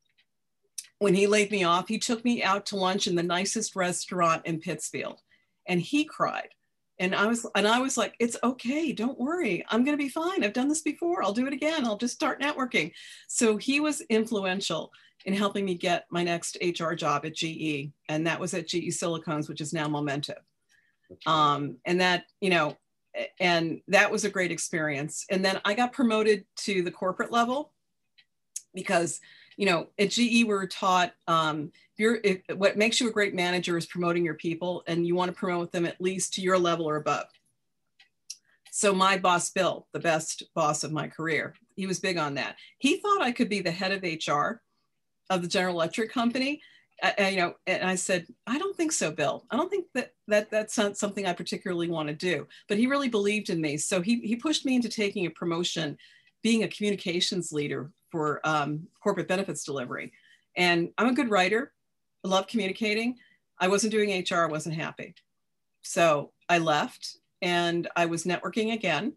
[0.99, 4.47] when he laid me off, he took me out to lunch in the nicest restaurant
[4.47, 5.21] in Pittsfield,
[5.67, 6.49] and he cried.
[6.98, 10.09] And I was, and I was like, "It's okay, don't worry, I'm going to be
[10.09, 10.44] fine.
[10.44, 11.22] I've done this before.
[11.22, 11.85] I'll do it again.
[11.85, 12.92] I'll just start networking."
[13.28, 14.92] So he was influential
[15.24, 18.90] in helping me get my next HR job at GE, and that was at GE
[18.90, 20.42] Silicones, which is now Momentive.
[21.26, 22.76] Um, and that, you know,
[23.38, 25.24] and that was a great experience.
[25.30, 27.72] And then I got promoted to the corporate level
[28.74, 29.20] because
[29.57, 33.35] you know at GE we were taught um, you're if, what makes you a great
[33.35, 36.59] manager is promoting your people, and you want to promote them at least to your
[36.59, 37.27] level or above.
[38.71, 42.57] So my boss Bill, the best boss of my career, he was big on that.
[42.79, 44.61] He thought I could be the head of HR
[45.31, 46.61] of the General Electric company,
[47.19, 49.45] you know, and I said, I don't think so, Bill.
[49.51, 52.47] I don't think that, that that's not something I particularly want to do.
[52.69, 53.77] But he really believed in me.
[53.77, 55.99] So he, he pushed me into taking a promotion,
[56.43, 60.12] being a communications leader for um, corporate benefits delivery.
[60.57, 61.72] And I'm a good writer.
[62.24, 63.16] I love communicating.
[63.59, 65.16] I wasn't doing HR, I wasn't happy.
[65.83, 69.14] So I left and I was networking again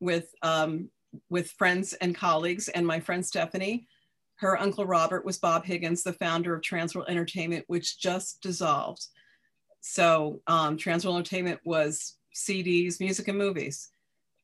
[0.00, 0.88] with, um,
[1.30, 3.86] with friends and colleagues and my friend Stephanie
[4.36, 9.06] her uncle Robert was Bob Higgins, the founder of Transworld Entertainment, which just dissolved.
[9.80, 13.90] So um, Transworld Entertainment was CDs, music, and movies,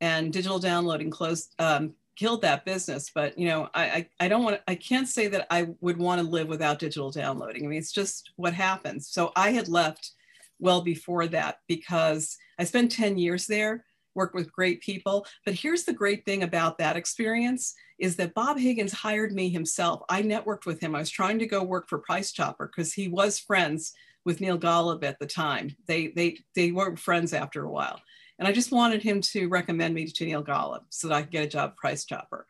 [0.00, 3.10] and digital downloading closed, um, killed that business.
[3.14, 6.20] But you know, I, I, I don't want, I can't say that I would want
[6.20, 7.64] to live without digital downloading.
[7.64, 9.08] I mean, it's just what happens.
[9.08, 10.12] So I had left
[10.58, 15.26] well before that because I spent 10 years there, worked with great people.
[15.44, 20.02] But here's the great thing about that experience is that Bob Higgins hired me himself.
[20.08, 20.96] I networked with him.
[20.96, 23.92] I was trying to go work for Price Chopper because he was friends
[24.24, 25.76] with Neil Golub at the time.
[25.86, 28.00] They, they, they weren't friends after a while.
[28.38, 31.30] And I just wanted him to recommend me to Neil Golub so that I could
[31.30, 32.46] get a job at Price Chopper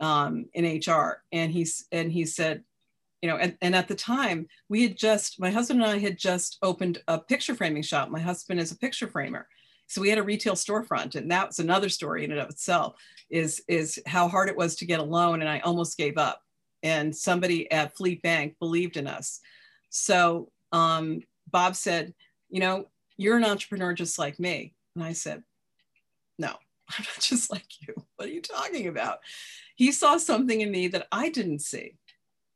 [0.00, 1.22] um, in HR.
[1.32, 2.64] And he's, and he said,
[3.22, 6.18] you know, and, and at the time we had just, my husband and I had
[6.18, 8.10] just opened a picture framing shop.
[8.10, 9.46] My husband is a picture framer.
[9.92, 12.96] So we had a retail storefront, and that was another story in and of itself.
[13.28, 16.40] Is is how hard it was to get a loan, and I almost gave up.
[16.82, 19.40] And somebody at Fleet Bank believed in us.
[19.90, 22.14] So um, Bob said,
[22.48, 22.86] "You know,
[23.18, 25.42] you're an entrepreneur just like me." And I said,
[26.38, 26.48] "No,
[26.90, 27.94] I'm not just like you.
[28.16, 29.20] What are you talking about?"
[29.76, 31.96] He saw something in me that I didn't see,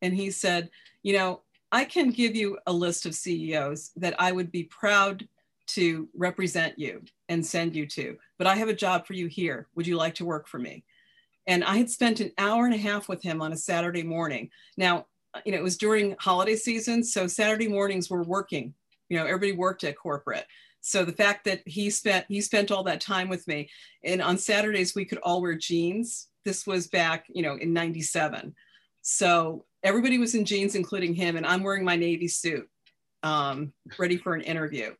[0.02, 0.70] and he said,
[1.02, 5.26] "You know, I can give you a list of CEOs that I would be proud
[5.68, 9.66] to represent you and send you to, but I have a job for you here.
[9.74, 10.84] Would you like to work for me?
[11.46, 14.50] And I had spent an hour and a half with him on a Saturday morning.
[14.76, 18.74] Now, uh, you know, it was during holiday season, so Saturday mornings were working.
[19.08, 20.46] You know, everybody worked at corporate.
[20.86, 23.68] So the fact that he spent he spent all that time with me,
[24.04, 26.28] and on Saturdays we could all wear jeans.
[26.44, 28.54] This was back, you know, in '97.
[29.02, 32.68] So everybody was in jeans, including him, and I'm wearing my navy suit,
[33.22, 34.94] um, ready for an interview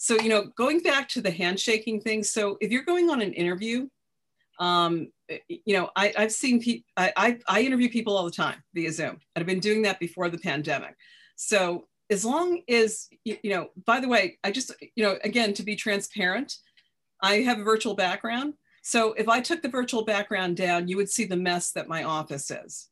[0.00, 3.32] so you know going back to the handshaking thing so if you're going on an
[3.34, 3.86] interview
[4.58, 5.08] um,
[5.46, 8.90] you know I, have seen people I, I, I interview people all the time via
[8.92, 10.96] zoom and i've been doing that before the pandemic
[11.36, 15.62] so as long as you know by the way i just you know again to
[15.62, 16.56] be transparent
[17.22, 18.54] i have a virtual background.
[18.82, 22.02] So if i took the virtual background down you would see the mess that my
[22.04, 22.88] office is.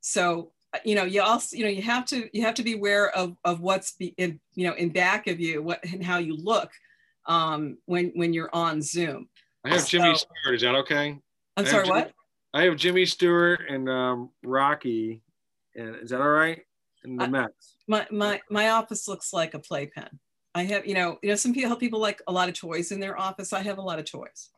[0.00, 0.52] So
[0.84, 3.36] you know you also you know you have to you have to be aware of
[3.44, 6.70] of what's be in you know in back of you what and how you look
[7.26, 9.28] um when when you're on zoom.
[9.64, 11.18] I have jimmy so, stewart is that okay?
[11.56, 12.12] I'm sorry jimmy, what?
[12.52, 15.22] I have jimmy stewart and um rocky
[15.74, 16.62] and is that all right
[17.04, 20.08] the mets my my my office looks like a playpen.
[20.54, 23.00] I have you know you know some people people like a lot of toys in
[23.00, 23.52] their office.
[23.52, 24.50] I have a lot of toys.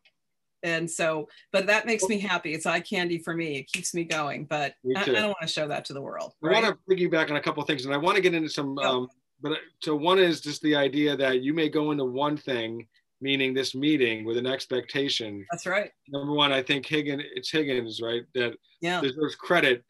[0.63, 2.53] And so but that makes me happy.
[2.55, 3.59] It's eye candy for me.
[3.59, 6.03] It keeps me going but me I, I, don't want to show that to the
[6.03, 6.57] world right?
[6.57, 8.49] i want to piggyback on a couple of things and i want to get into
[8.49, 8.89] some yep.
[8.89, 9.09] um,
[9.41, 12.87] but uh, so one is just the idea that you may go into one thing
[13.21, 15.47] meaning this meeting with an expectation.
[15.51, 15.91] That's right.
[16.09, 19.01] Number one i think higgins it's higgins right that yeah.
[19.01, 19.85] deserves credit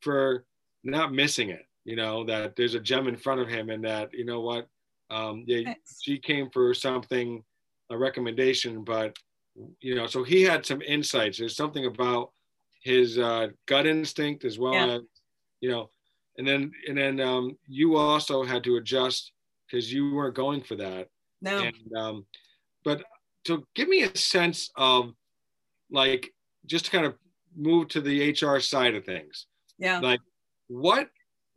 [0.00, 0.44] for
[0.84, 4.12] not missing it you know that there's a gem in front of him and that
[4.12, 4.66] you know what
[5.10, 5.98] um yeah Thanks.
[6.02, 7.42] she came for something
[7.90, 9.16] a recommendation but
[9.80, 11.38] you know, so he had some insights.
[11.38, 12.30] There's something about
[12.82, 14.94] his uh, gut instinct as well yeah.
[14.96, 15.02] as,
[15.60, 15.90] you know,
[16.38, 19.32] and then and then um, you also had to adjust
[19.66, 21.08] because you weren't going for that.
[21.42, 21.58] No.
[21.58, 22.26] And um,
[22.84, 23.02] but
[23.46, 25.12] so give me a sense of
[25.90, 26.30] like
[26.66, 27.14] just to kind of
[27.56, 29.46] move to the HR side of things.
[29.78, 29.98] Yeah.
[29.98, 30.20] Like
[30.68, 31.08] what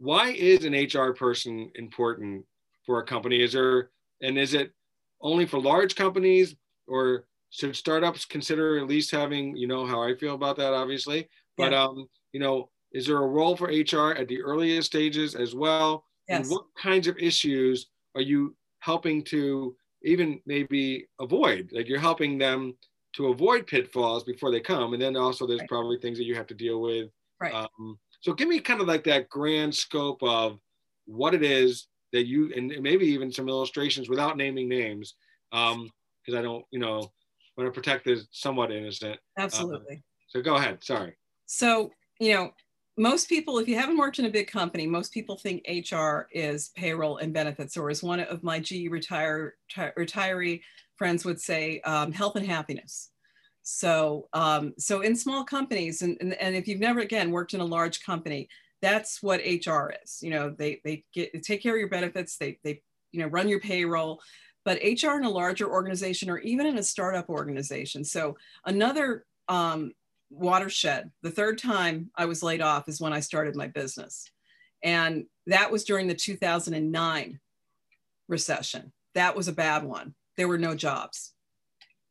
[0.04, 2.46] why is an HR person important
[2.86, 3.42] for a company?
[3.42, 4.74] Is there and is it
[5.22, 6.56] only for large companies
[6.88, 11.30] or should startups consider at least having, you know, how I feel about that obviously,
[11.58, 11.74] but Yeah.
[11.74, 16.06] um, you know, is there a role for HR at the earliest stages as well?
[16.28, 16.40] Yes.
[16.40, 21.72] And what kinds of issues are you helping to even maybe avoid?
[21.72, 22.78] Like you're helping them
[23.14, 24.94] to avoid pitfalls before they come.
[24.94, 25.70] And then also there's Right.
[25.74, 27.10] probably things that you have to deal with.
[27.40, 27.54] Right.
[27.54, 30.58] Um, so give me kind of like that grand scope of
[31.06, 35.16] what it is that you, and maybe even some illustrations without naming names.
[35.52, 35.90] Um,
[36.26, 37.12] cause I don't, you know,
[37.58, 39.20] want to protect the somewhat innocent.
[39.38, 40.02] Absolutely.
[40.30, 40.82] So go ahead.
[40.86, 41.18] Sorry.
[41.48, 42.54] So, you know,
[42.98, 46.70] most people, if you haven't worked in a big company, most people think HR is
[46.78, 50.62] payroll and benefits, or as one of my GE retire, retiree
[50.96, 53.10] friends would say, um, health and happiness.
[53.64, 57.62] So, um, so in small companies, and, and, and if you've never again worked in
[57.62, 58.50] a large company,
[58.82, 60.22] that's what HR is.
[60.22, 63.28] You know, they they get they take care of your benefits, they they you know
[63.28, 64.22] run your payroll,
[64.66, 68.04] but HR in a larger organization or even in a startup organization.
[68.04, 69.94] So another um,
[70.30, 71.12] watershed.
[71.22, 74.30] The third time I was laid off is when I started my business.
[74.84, 77.40] And that was during the 2009
[78.28, 78.92] recession.
[79.16, 80.16] That was a bad one.
[80.36, 81.33] There were no jobs.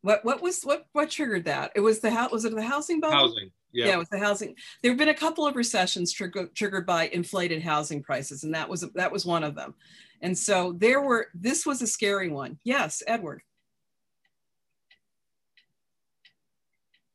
[0.03, 1.71] What what was what what triggered that?
[1.75, 3.15] It was the house was it the housing bubble?
[3.15, 3.51] Housing.
[3.71, 3.85] Yeah.
[3.87, 3.93] Yeah.
[3.93, 4.55] it was the housing.
[4.81, 8.67] There have been a couple of recessions trigger, triggered by inflated housing prices, and that
[8.67, 9.73] was that was one of them.
[10.21, 11.27] And so there were.
[11.33, 12.59] This was a scary one.
[12.65, 13.41] Yes, Edward.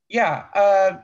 [0.09, 0.47] Yeah.
[0.55, 0.99] Uh,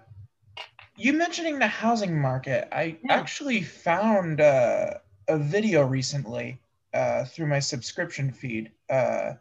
[0.97, 3.13] you mentioning the housing market, I Yeah.
[3.13, 4.95] actually found uh,
[5.29, 6.59] a video recently
[6.95, 9.35] uh, through my subscription feed uh,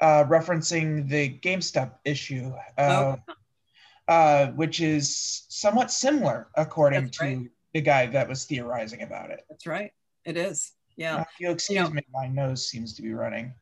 [0.00, 3.34] uh, referencing the GameStop issue, uh, Oh.
[4.08, 7.50] uh, which is somewhat similar, according That's to right.
[7.74, 9.44] the guy that was theorizing about it.
[9.48, 9.92] That's right.
[10.24, 10.72] It is.
[10.96, 11.16] Yeah.
[11.18, 13.54] Uh, you'll excuse know- me, my nose seems to be running.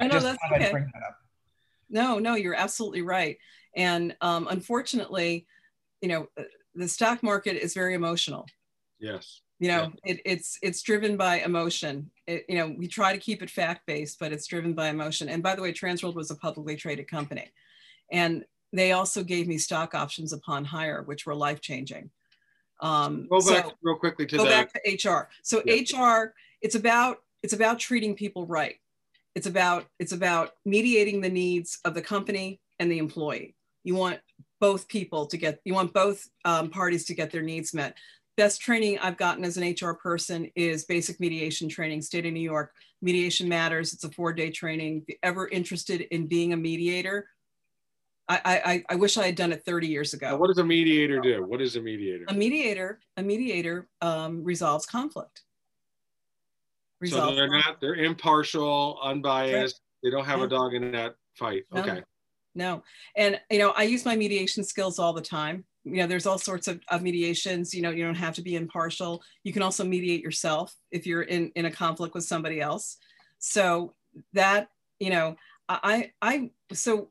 [0.00, 0.70] I know just that's okay.
[0.70, 1.18] bring that up.
[1.88, 3.36] No, no, you're absolutely right.
[3.76, 5.46] And um, unfortunately,
[6.00, 6.42] you know, uh,
[6.74, 8.46] the stock market is very emotional.
[8.98, 9.40] Yes.
[9.58, 12.10] You know, it, it's it's driven by emotion.
[12.26, 15.28] It, you know, we try to keep it fact based, but it's driven by emotion.
[15.30, 17.50] And by the way, Transworld was a publicly traded company,
[18.12, 22.10] and they also gave me stock options upon hire, which were life changing.
[22.80, 24.42] Um, Go so- back real quickly to that.
[24.42, 25.30] go the back to HR.
[25.42, 25.76] So Yeah.
[25.76, 28.76] HR, it's about it's about treating people right.
[29.34, 33.54] It's about it's about mediating the needs of the company and the employee.
[33.84, 34.20] You want
[34.60, 37.96] both people to get you want both um, parties to get their needs met.
[38.36, 42.40] Best training I've gotten as an HR person is basic mediation training, state of New
[42.40, 42.72] York.
[43.00, 43.94] Mediation matters.
[43.94, 44.98] It's a four-day training.
[44.98, 47.28] If you're ever interested in being a mediator,
[48.28, 50.30] I, I, I wish I had done it 30 years ago.
[50.30, 51.44] Now, what does a mediator do?
[51.46, 52.26] What is a mediator?
[52.28, 55.42] A mediator, a mediator um, resolves conflict.
[57.04, 57.66] So they're conflict.
[57.66, 59.80] not, they're impartial, unbiased.
[60.02, 60.46] They don't have Yeah.
[60.46, 61.64] a dog in that fight.
[61.72, 61.80] No.
[61.80, 62.02] Okay.
[62.54, 62.82] No,
[63.16, 65.66] and you know I use my mediation skills all the time.
[65.86, 67.72] You know, there's all sorts of, of mediations.
[67.72, 69.22] You know, you don't have to be impartial.
[69.44, 72.96] You can also mediate yourself if you're in in a conflict with somebody else.
[73.38, 73.92] So
[74.32, 74.68] that
[74.98, 75.36] you know,
[75.68, 77.08] I I so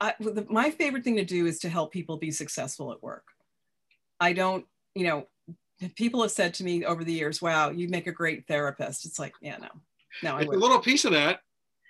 [0.00, 3.24] I the, my favorite thing to do is to help people be successful at work.
[4.18, 5.28] I don't, you know,
[5.94, 9.18] people have said to me over the years, "Wow, you make a great therapist." It's
[9.18, 9.68] like, yeah, no,
[10.22, 11.40] no, I It's a little piece of that.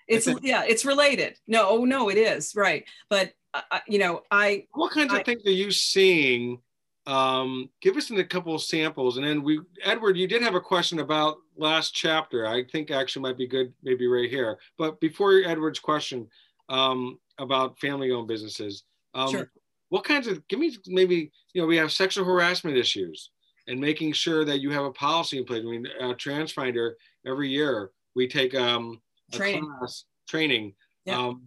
[0.08, 1.38] It's yeah, it's related.
[1.46, 2.84] No, oh no, it is right.
[3.08, 6.60] But uh, you know, I What kinds of things are you seeing?
[7.06, 10.60] Um, give us a couple of samples, and then we, Edward, you did have a
[10.60, 12.46] question about last chapter.
[12.46, 14.58] I think actually might be good, maybe right here.
[14.78, 16.28] But before Edward's question
[16.68, 18.84] um, about family-owned businesses,
[19.14, 19.50] um, Sure.
[19.88, 20.46] what kinds of?
[20.46, 23.30] Give me maybe you know we have sexual harassment issues,
[23.66, 25.62] and making sure that you have a policy in place.
[25.66, 26.92] I mean, uh, TransFinder
[27.26, 29.00] every year we take um,
[29.32, 29.68] a Training.
[29.78, 30.74] class training.
[31.04, 31.18] Yeah.
[31.18, 31.42] Um,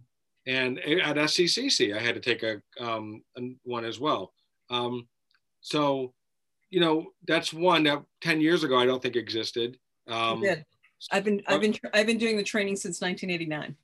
[0.46, 3.22] and at SCCC, I had to take a um,
[3.64, 4.32] one as well.
[4.70, 5.08] Um,
[5.60, 6.12] so,
[6.70, 9.78] you know, that's one that 10 years ago I don't think existed.
[10.06, 10.64] Um, did.
[11.12, 13.76] I've been I've been I've been doing the training since 1989.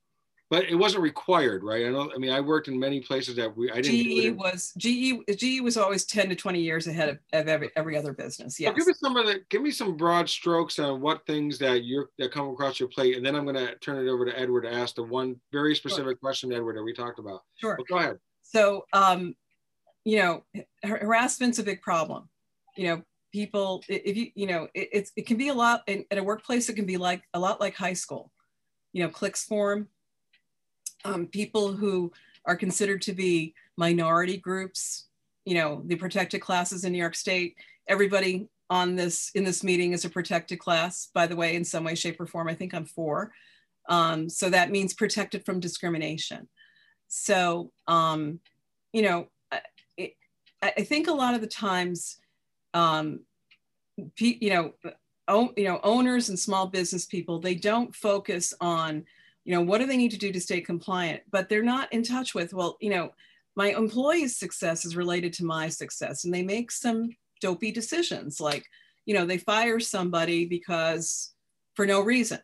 [0.52, 1.86] But it wasn't required, right?
[1.86, 2.12] I know.
[2.14, 4.34] I mean, I worked in many places that we I didn't.
[4.34, 7.96] GE was GE GE was always 10 to 20 years ahead of, of every every
[7.96, 8.58] other business.
[8.58, 8.74] So Yes.
[8.76, 12.10] give me some of the give me some broad strokes on what things that you're
[12.18, 14.64] that come across your plate, and then I'm going to turn it over to Edward
[14.64, 17.44] to ask the one very specific question, Edward, that we talked about.
[17.56, 17.76] Sure.
[17.78, 18.18] But go ahead.
[18.42, 19.34] So, um,
[20.04, 20.44] you know,
[20.84, 22.28] har- harassment's a big problem.
[22.76, 26.04] You know, people if you you know it, it's it can be a lot in,
[26.10, 28.30] at a workplace it can be like a lot like high school
[28.92, 29.88] you know cliques form
[31.04, 32.12] um, people who
[32.44, 35.06] are considered to be minority groups
[35.44, 37.56] you know the protected classes in new york state
[37.88, 41.84] everybody on this in this meeting is a protected class by the way in some
[41.84, 42.48] way shape or form.
[42.48, 43.32] I think i'm four
[43.88, 46.48] um, so that means protected from discrimination.
[47.08, 48.38] So um,
[48.92, 49.28] you know
[49.96, 50.12] it,
[50.62, 52.18] i think a lot of the times
[52.74, 53.20] um,
[54.18, 54.72] you know,
[55.56, 59.04] you know, owners and small business people, they don't focus on,
[59.44, 62.02] you know, what do they need to do to stay compliant, but they're not in
[62.02, 63.10] touch with, well, you know,
[63.56, 66.24] my employee's success is related to my success.
[66.24, 68.64] And they make some dopey decisions like,
[69.04, 71.34] you know, they fire somebody because
[71.74, 72.38] for no reason.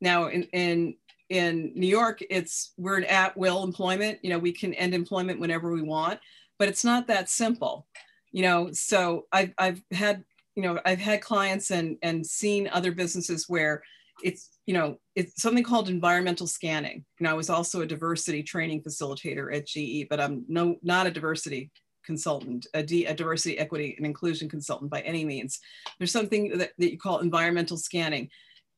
[0.00, 0.94] Now in, in,
[1.28, 4.20] in New York, it's we're an at will employment.
[4.22, 6.20] You know, we can end employment whenever we want,
[6.58, 7.86] but it's not that simple
[8.34, 10.24] you know so I've, I've had
[10.56, 13.82] you know i've had clients and and seen other businesses where
[14.22, 17.04] it's you know it's something called environmental scanning.
[17.18, 21.10] And i was also a diversity training facilitator at ge but i'm no not a
[21.10, 21.70] diversity
[22.04, 25.58] consultant a, D, a diversity equity and inclusion consultant by any means.
[25.98, 28.28] There's something that, that you call environmental scanning.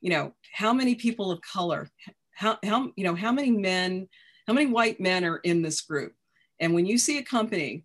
[0.00, 1.88] You know how many people of color
[2.34, 4.08] how, how you know how many men
[4.46, 6.12] how many white men are in this group?
[6.60, 7.84] And when you see a company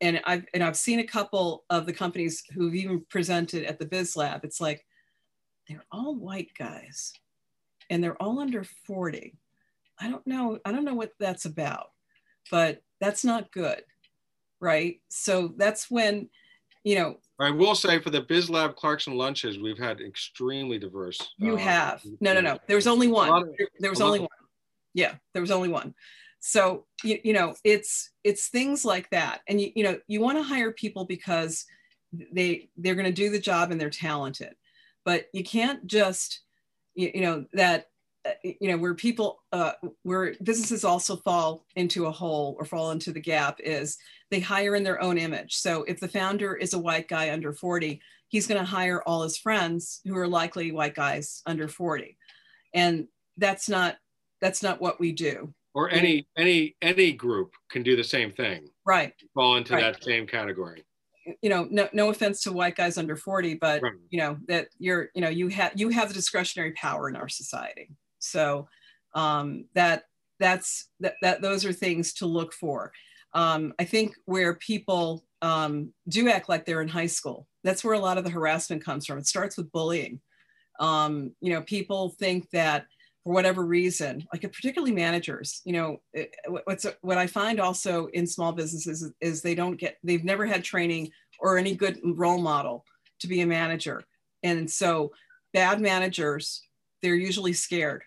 [0.00, 3.86] and I've and I've seen a couple of the companies who've even presented at the
[3.86, 4.44] Biz Lab.
[4.44, 4.84] It's like
[5.68, 7.12] they're all white guys,
[7.90, 9.36] and they're all under forty.
[10.00, 10.58] I don't know.
[10.64, 11.88] I don't know what that's about,
[12.50, 13.82] but that's not good,
[14.60, 15.00] right?
[15.08, 16.28] So that's when,
[16.84, 17.16] you know.
[17.40, 21.20] I will say for the Biz Lab Clarkson lunches, we've had extremely diverse.
[21.38, 22.58] You uh, have no, no, no.
[22.66, 23.30] There was only one.
[23.30, 23.48] Of,
[23.80, 24.28] there was only one.
[24.94, 25.94] Yeah, there was only one
[26.46, 30.38] so you, you know it's it's things like that and you, you know you want
[30.38, 31.64] to hire people because
[32.32, 34.54] they they're going to do the job and they're talented
[35.06, 36.42] but you can't just
[36.94, 37.86] you, you know that
[38.26, 42.90] uh, you know where people uh, where businesses also fall into a hole or fall
[42.90, 43.96] into the gap is
[44.30, 45.54] they hire in their own image.
[45.54, 49.22] So if the founder is a white guy under 40 he's going to hire all
[49.22, 52.16] his friends who are likely white guys under 40
[52.74, 53.96] and that's not
[54.40, 55.54] that's not what we do.
[55.74, 58.68] Or any any any group can do the same thing.
[58.86, 59.12] Right.
[59.34, 59.92] Fall into right.
[59.92, 60.84] that same category
[61.42, 63.92] you know no, no offense to white guys under 40 but right.
[64.10, 67.28] you know that you're you know you have you have the discretionary power in our
[67.28, 67.90] society.
[68.18, 68.68] So
[69.14, 70.04] um, that
[70.38, 72.92] that's that, that those are things to look for.
[73.32, 77.94] Um, i think where people um, do act like they're in high school that's where
[77.94, 79.18] a lot of the harassment comes from.
[79.18, 80.20] It starts with bullying.
[80.78, 82.86] Um, you know people think that
[83.26, 87.58] for whatever reason, like uh, particularly managers, you know, it, what's uh, what I find
[87.58, 91.10] also in small businesses is they don't get, they've never had training
[91.40, 92.84] or any good role model
[93.18, 94.00] to be a manager.
[94.44, 95.10] And so
[95.52, 96.62] bad managers,
[97.02, 98.04] they're usually scared.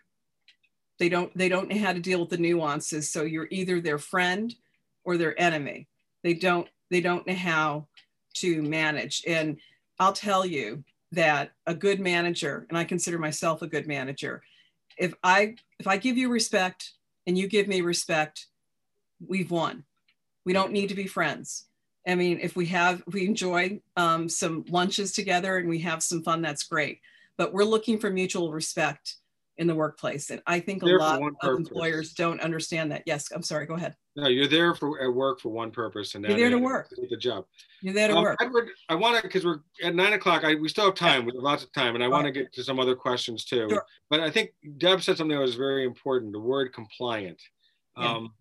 [1.00, 3.12] They don't, they don't know how to deal with the nuances.
[3.12, 4.56] So you're either their friend
[5.04, 5.90] or their enemy.
[6.24, 7.88] They don't, they don't know how
[8.36, 9.24] to manage.
[9.28, 9.58] And
[10.00, 14.44] I'll tell you that a good manager, and I consider myself a good manager,
[15.00, 16.91] if I if I give you respect
[17.26, 18.47] and you give me respect,
[19.26, 19.86] we've won.
[20.45, 21.66] We don't need to be friends.
[22.08, 26.04] I mean, if we have if we enjoy um, some lunches together and we have
[26.04, 27.00] some fun, that's great.
[27.38, 29.16] But we're looking for mutual respect
[29.60, 33.03] in the workplace, and I think a lot of employers don't understand that.
[33.05, 33.66] Yes, I'm sorry.
[33.66, 33.93] Go ahead.
[34.16, 36.89] No, you're there for at work for one purpose, and you're there to work.
[36.89, 37.45] The job.
[37.82, 38.39] You're there to um, work.
[38.41, 40.45] Edward, I want to because we're at nine o'clock.
[40.45, 41.26] I, we still have time.
[41.26, 43.68] We have lots of time, and I want to get to some other questions too.
[43.70, 43.84] Sure.
[44.10, 46.32] But I think Deb said something that was very important.
[46.32, 47.41] The word compliant.
[47.97, 48.14] Yeah.
[48.14, 48.34] Um,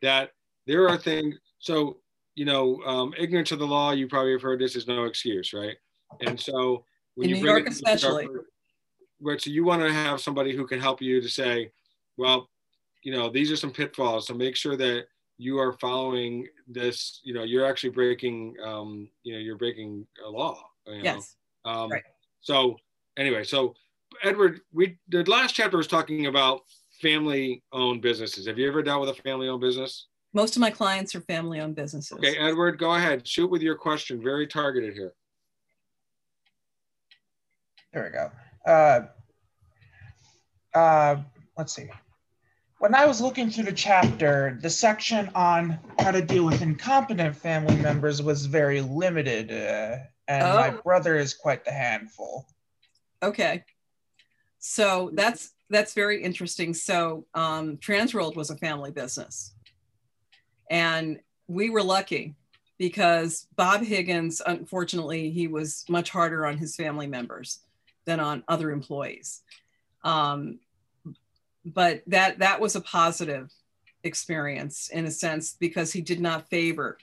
[0.00, 0.30] that
[0.66, 1.36] there are things.
[1.58, 1.98] So
[2.34, 3.92] you know, um, ignorance of the law.
[3.92, 5.76] You probably have heard this is no excuse, right?
[6.22, 8.26] And so when in you New York, especially.
[9.38, 11.70] So you want to have somebody who can help you to say,
[12.16, 12.48] well,
[13.02, 14.26] you know, these are some pitfalls.
[14.26, 15.06] So make sure that
[15.38, 20.28] you are following this, you know, you're actually breaking, um, you know, you're breaking a
[20.28, 20.62] law.
[20.86, 21.02] You know?
[21.02, 21.36] Yes.
[21.64, 22.02] Um, right.
[22.40, 22.76] So
[23.16, 23.74] anyway, so
[24.22, 26.60] Edward, we the last chapter was talking about
[27.00, 28.46] family-owned businesses.
[28.46, 30.06] Have you ever dealt with a family-owned business?
[30.34, 32.18] Most of my clients are family-owned businesses.
[32.18, 33.26] Okay, Edward, go ahead.
[33.26, 34.22] Shoot with your question.
[34.22, 35.12] Very targeted here.
[37.92, 38.30] There we go.
[38.66, 39.02] Uh,
[40.74, 41.16] uh,
[41.56, 41.90] let's see
[42.82, 47.36] when I was looking through the chapter, the section on how to deal with incompetent
[47.36, 50.56] family members was very limited, uh, and oh.
[50.56, 52.44] my brother is quite the handful.
[53.22, 53.62] Okay,
[54.58, 56.74] so that's that's very interesting.
[56.74, 59.54] So um, Transworld was a family business,
[60.68, 62.34] and we were lucky
[62.78, 67.60] because Bob Higgins, unfortunately, he was much harder on his family members
[68.04, 69.42] than on other employees.
[70.04, 70.58] Um,
[71.64, 73.52] but that that was a positive
[74.04, 76.98] experience in a sense because he did not favor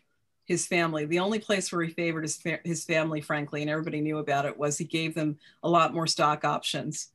[0.46, 1.06] his family.
[1.06, 4.46] The only place where he favored his, fa- his family, frankly, and everybody knew about
[4.46, 7.10] it, was he gave them a lot more stock options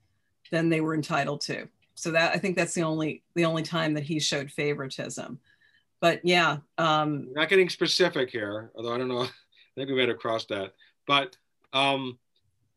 [0.51, 1.69] than they were entitled to.
[1.97, 5.39] So that I think that's the only the only time that he showed favoritism.
[6.01, 9.23] But yeah, um, not getting specific here, although I don't know.
[9.23, 9.31] I
[9.75, 10.75] think we better cross that.
[11.07, 11.37] But
[11.73, 12.19] um,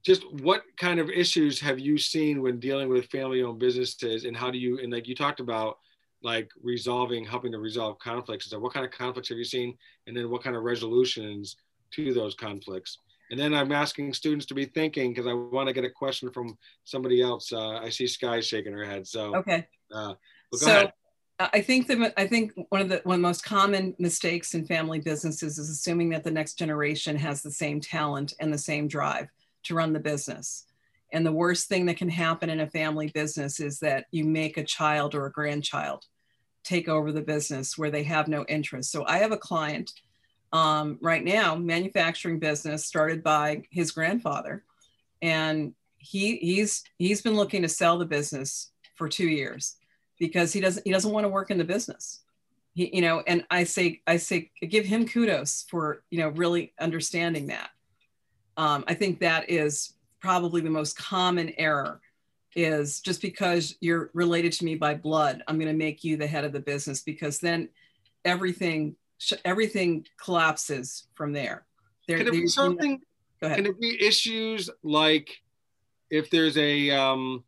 [0.08, 4.49] just what kind of issues have you seen when dealing with family-owned businesses, and how
[4.49, 5.80] do you and like you talked about
[6.24, 8.49] like resolving, helping to resolve conflicts.
[8.49, 9.78] So what kind of conflicts have you seen?
[10.08, 11.58] And then what kind of resolutions
[11.91, 12.99] to those conflicts?
[13.32, 16.32] And then I'm asking students to be thinking because I want to get a question
[16.32, 17.51] from somebody else.
[17.51, 19.05] Uh, I see Sky shaking her head.
[19.05, 19.68] So okay.
[19.93, 20.14] Uh,
[20.53, 20.93] so ahead.
[21.39, 24.66] I think that I think one of the one of the most common mistakes in
[24.66, 28.88] family businesses is assuming that the next generation has the same talent and the same
[28.88, 29.28] drive
[29.68, 30.65] to run the business.
[31.13, 34.57] And the worst thing that can happen in a family business is that you make
[34.57, 36.05] a child or a grandchild
[36.63, 38.91] take over the business where they have no interest.
[38.91, 39.93] So I have a client
[40.53, 44.63] um, right now, manufacturing business started by his grandfather,
[45.22, 49.76] and he he's he's been looking to sell the business for two years
[50.20, 52.22] because he doesn't he doesn't want to work in the business.
[52.74, 56.74] He, you know, and I say I say give him kudos for you know really
[56.80, 57.70] understanding that.
[58.58, 62.01] Um, I think that is probably the most common error
[62.55, 66.26] is just because you're related to me by blood, I'm going to make you the
[66.26, 67.70] head of the business because then
[68.26, 68.95] everything
[69.45, 71.66] everything collapses from there.
[72.08, 72.99] there can it be something?
[73.41, 73.58] Go ahead.
[73.58, 75.30] Can it be issues like
[76.10, 77.43] if there's a um,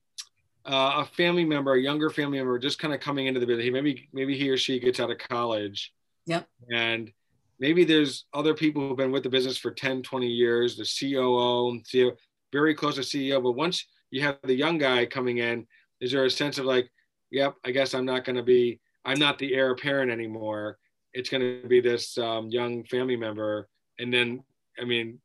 [0.66, 3.70] uh, a family member, a younger family member, just kind of coming into the business?
[3.72, 5.94] Maybe maybe he or she gets out of college.
[6.26, 6.48] Yep.
[6.72, 7.12] And
[7.60, 11.80] maybe there's other people who've been with the business for 10, 20 years, the COO,
[11.82, 12.16] CEO,
[12.52, 13.42] very close to CEO.
[13.44, 15.68] But once you have the young guy coming in,
[16.02, 16.90] is there a sense of like,
[17.32, 20.78] yep, I guess I'm not going to be, I'm not the heir apparent anymore.
[21.14, 23.68] It's going to be this um, young family member.
[24.00, 24.44] And then,
[24.80, 25.20] I mean,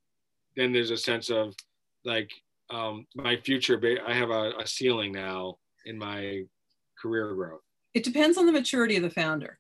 [0.57, 1.55] then there's a sense of
[2.05, 2.31] like
[2.71, 5.57] um, my future, I have a, a ceiling now
[5.87, 6.43] in my
[7.01, 7.61] career growth.
[7.93, 9.59] It depends on the maturity of the founder.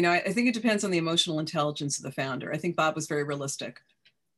[0.00, 2.50] You know, I, I think it depends on the emotional intelligence of the founder.
[2.50, 3.82] I think Bob was very realistic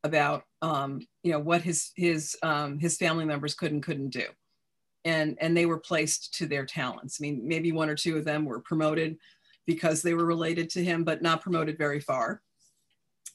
[0.02, 4.24] about um, you know what his his um, his family members could and couldn't do,
[5.04, 7.20] and and they were placed to their talents.
[7.20, 9.18] I mean, maybe one or two of them were promoted
[9.64, 12.42] because they were related to him, but not promoted very far.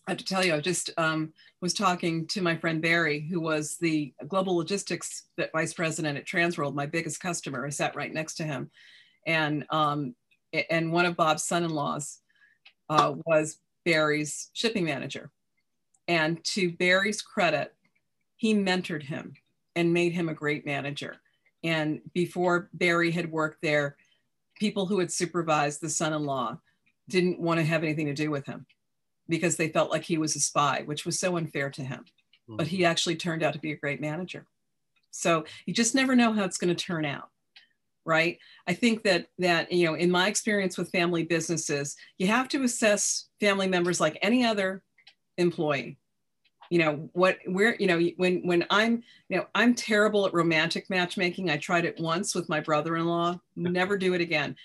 [0.05, 3.39] I have to tell you, I just um, was talking to my friend Barry, who
[3.39, 7.65] was the global logistics vice president at Transworld, my biggest customer.
[7.65, 8.69] I sat right next to him,
[9.25, 10.13] and um,
[10.53, 12.19] and one of Bob's son-in-laws
[12.89, 15.31] uh, was Barry's shipping manager.
[16.07, 17.73] And to Barry's credit,
[18.35, 19.33] he mentored him
[19.75, 21.17] and made him a great manager.
[21.63, 23.97] And before Barry had worked there,
[24.55, 26.59] people who had supervised the son in law
[27.09, 28.65] didn't want to have anything to do with him
[29.29, 31.99] because they felt like he was a spy, which was so unfair to him.
[31.99, 32.57] Mm-hmm.
[32.57, 34.45] But he actually turned out to be a great manager.
[35.11, 37.29] So you just never know how it's going to turn out
[38.07, 38.39] right?
[38.67, 42.63] I think that that you know in my experience with family businesses you have to
[42.63, 44.81] assess family members like any other
[45.37, 45.97] employee.
[46.71, 50.89] You know what where you know when when i'm you know i'm terrible at romantic
[50.89, 51.49] matchmaking.
[51.49, 54.55] I tried it once with my brother-in-law never do it again.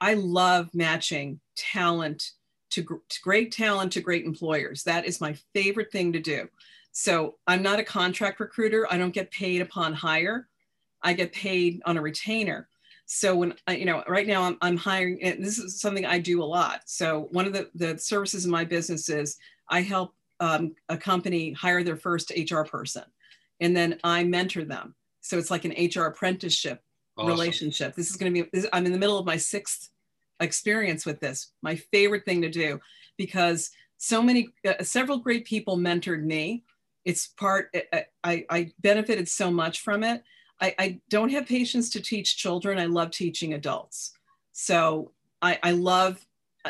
[0.00, 2.30] I love matching talent
[2.70, 4.82] to, to great talent to great employers.
[4.84, 6.48] That is my favorite thing to do.
[6.92, 8.86] So i'm not a contract recruiter.
[8.90, 10.48] I don't get paid upon hire.
[11.02, 12.68] I get paid on a retainer
[13.06, 16.18] so when I, you know right now I'm, I'm hiring and this is something i
[16.18, 19.38] do a lot so one of the, the services in my business is
[19.68, 23.04] i help um, a company hire their first HR person,
[23.60, 24.96] and then I mentor them.
[25.20, 26.82] So it's like an HR apprenticeship
[27.16, 27.28] awesome.
[27.28, 27.94] relationship.
[27.94, 28.50] This is going to be.
[28.52, 29.90] This, I'm in the middle of my sixth
[30.40, 31.52] experience with this.
[31.62, 32.80] My favorite thing to do
[33.16, 36.64] because so many, uh, several great people mentored me.
[37.04, 37.72] It's part.
[38.24, 40.24] I, I benefited so much from it.
[40.62, 42.78] I, I don't have patience to teach children.
[42.78, 44.12] I love teaching adults.
[44.52, 45.10] So
[45.42, 46.24] I, I love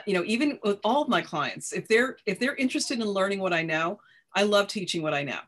[0.06, 3.40] you know even with all of my clients if they're if they're interested in learning
[3.40, 4.00] what i know
[4.34, 5.38] i love teaching what i know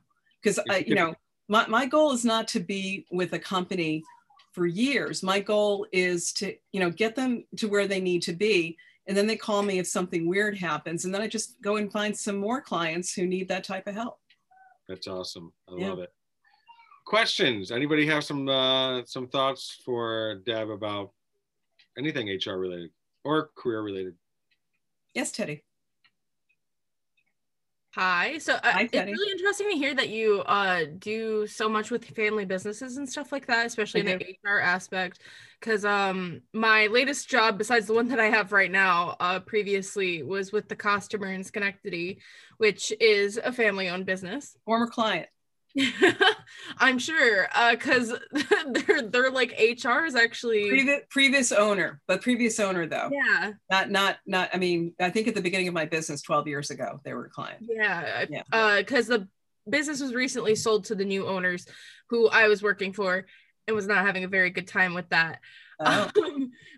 [0.42, 1.14] because you know
[1.48, 4.02] my, my goal is not to be with a company
[4.52, 8.32] for years my goal is to you know get them to where they need to
[8.32, 8.76] be
[9.06, 11.90] and then they call me if something weird happens and then i just go and
[11.90, 14.18] find some more clients who need that type of help
[14.88, 15.88] that's awesome i yeah.
[15.88, 16.12] love it
[17.04, 21.10] questions anybody have some uh, some thoughts for deb about
[21.98, 22.90] anything hr related
[23.24, 24.14] or career related
[25.14, 25.62] Yes, Teddy.
[27.94, 28.38] Hi.
[28.38, 32.04] So uh, Hi, it's really interesting to hear that you uh, do so much with
[32.04, 35.20] family businesses and stuff like that, especially I in the HR aspect.
[35.60, 40.24] Because um, my latest job, besides the one that I have right now, uh, previously
[40.24, 42.18] was with the Costumer in Schenectady,
[42.58, 44.56] which is a family-owned business.
[44.64, 45.28] Former client.
[46.78, 48.14] I'm sure, because
[48.66, 53.10] they're they're like HR is actually Previous, previous owner, but previous owner though.
[53.12, 56.46] yeah Not, not, not, I mean, I think at the beginning of my business 12
[56.48, 57.58] years ago, they were a client.
[57.68, 58.42] Yeah, Yeah.
[58.52, 59.28] uh, because the
[59.68, 61.66] business was recently sold to the new owners,
[62.10, 63.24] who I was working for,
[63.66, 65.40] and was not having a very good time with that.
[65.80, 66.10] Oh.
[66.14, 66.22] but,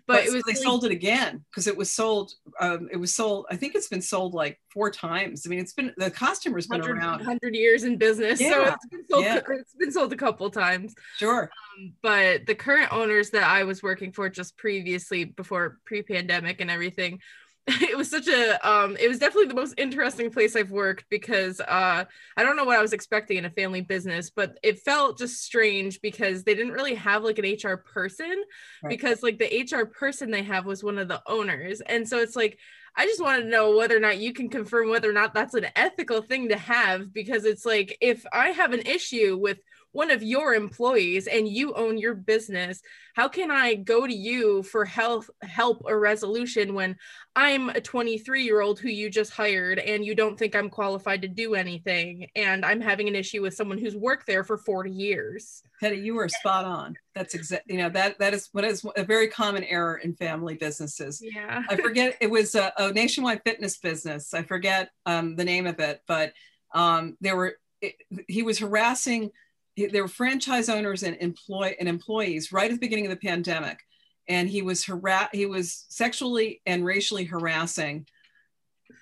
[0.07, 3.13] but it was they really- sold it again because it was sold um, it was
[3.13, 6.67] sold i think it's been sold like four times i mean it's been the Costumer's
[6.67, 9.23] been 100, around 100 years in business, so it's been sold.
[9.23, 9.39] yeah.
[9.49, 10.95] It's been sold a couple times.
[11.17, 16.61] sure Um, but the current owners that I was working for just previously, before pre-pandemic
[16.61, 17.19] and everything,
[17.81, 21.59] it was such a um it was definitely the most interesting place I've worked because
[21.59, 22.05] uh
[22.37, 25.43] I don't know what I was expecting in a family business, but it felt just
[25.43, 28.43] strange because they didn't really have like an HR person
[28.81, 28.95] Right.
[28.95, 31.81] because like the HR person they have was one of the owners.
[31.81, 32.57] And so it's like
[32.95, 35.53] I just want to know whether or not you can confirm whether or not that's
[35.53, 39.59] an ethical thing to have because it's like if I have an issue with
[39.97, 42.83] one of your employees and you own your business,
[43.15, 46.95] how can I go to you for health help or resolution when
[47.35, 51.23] I'm a 23 year old who you just hired and you don't think I'm qualified
[51.23, 54.91] to do anything and I'm having an issue with someone who's worked there for 40
[54.91, 55.63] years?
[55.79, 56.95] Teddy, you were spot on.
[57.15, 60.57] That's exactly You know that that is what is a very common error in family
[60.57, 61.23] businesses.
[61.23, 61.63] Yeah.
[61.67, 64.35] I forget it was a, a nationwide fitness business.
[64.35, 66.33] I forget um, the name of it, but
[66.71, 67.95] um, there were it,
[68.27, 69.31] he was harassing.
[69.77, 73.79] There were franchise owners and employ and employees right at the beginning of the pandemic,
[74.27, 75.29] and he was harass.
[75.31, 78.07] He was sexually and racially harassing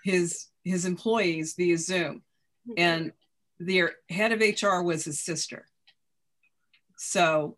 [0.04, 2.24] his his employees via Zoom,
[2.68, 2.74] mm-hmm.
[2.78, 3.12] and
[3.60, 5.66] their head of HR was his sister.
[6.98, 7.58] So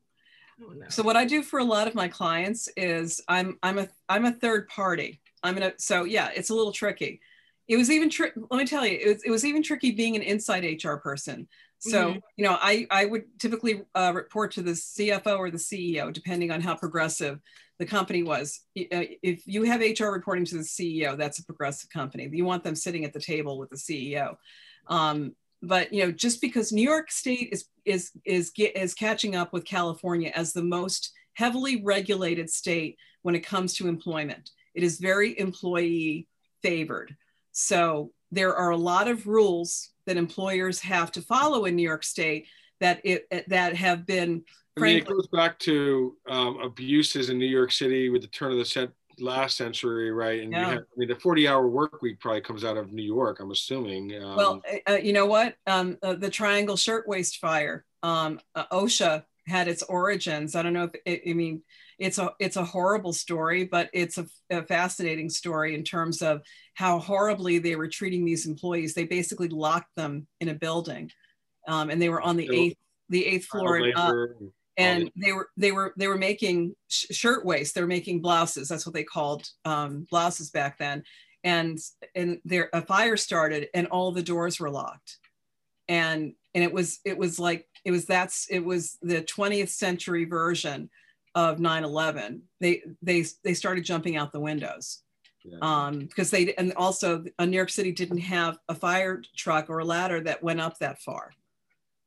[0.61, 0.85] Oh, no.
[0.89, 4.25] so what I do for a lot of my clients is I'm I'm a I'm
[4.25, 5.21] a third party.
[5.43, 7.21] I'm gonna so yeah, it's a little tricky.
[7.67, 10.15] It was even tri- let me tell you, it was, it was even tricky being
[10.15, 11.47] an inside HR person.
[11.79, 12.21] So Mhm.
[12.37, 16.51] you know, I I would typically uh, report to the CFO or the CEO, depending
[16.51, 17.39] on how progressive
[17.79, 18.61] the company was.
[18.77, 22.27] Uh, If you have HR reporting to the CEO, that's a progressive company.
[22.31, 24.37] You want them sitting at the table with the CEO.
[24.87, 29.53] Um, but you know, just because New York State is is is is catching up
[29.53, 34.99] with California as the most heavily regulated state when it comes to employment, it is
[34.99, 36.27] very employee
[36.63, 37.15] favored.
[37.51, 42.03] So there are a lot of rules that employers have to follow in New York
[42.03, 42.47] State
[42.79, 44.43] that it that have been
[44.75, 48.51] I mean, it goes back to um, abuses in New York City with the turn
[48.51, 50.39] of the cent- last century, right?
[50.41, 50.69] And we Yeah.
[50.73, 53.49] have, I mean, the 40 hour work week probably comes out of New York, I'm
[53.49, 54.15] assuming.
[54.21, 55.55] Um, Well, uh, you know what?
[55.65, 60.53] Um, uh, the Triangle Shirtwaist Fire, um, uh, OSHA had its origins.
[60.55, 61.63] I don't know if it, I mean
[61.99, 66.41] it's a it's a horrible story, but it's a, a fascinating story in terms of
[66.75, 68.93] how horribly they were treating these employees.
[68.93, 71.11] They basically locked them in a building,
[71.67, 72.77] um, and they were on the So- eighth
[73.09, 73.77] the eighth floor.
[73.77, 74.15] and up
[74.77, 78.85] and they were they were they were making sh- shirtwaists they were making blouses that's
[78.85, 81.03] what they called um, blouses back then
[81.43, 81.79] and
[82.15, 85.17] and there a fire started and all the doors were locked
[85.87, 90.25] and and it was it was like it was that's it was the 20th century
[90.25, 90.89] version
[91.37, 95.03] of 9-11 they they they started jumping out the windows.
[95.45, 95.59] Yeah.
[95.61, 99.77] um because they and also uh, new york city didn't have a fire truck or
[99.79, 101.25] a ladder that went up that far.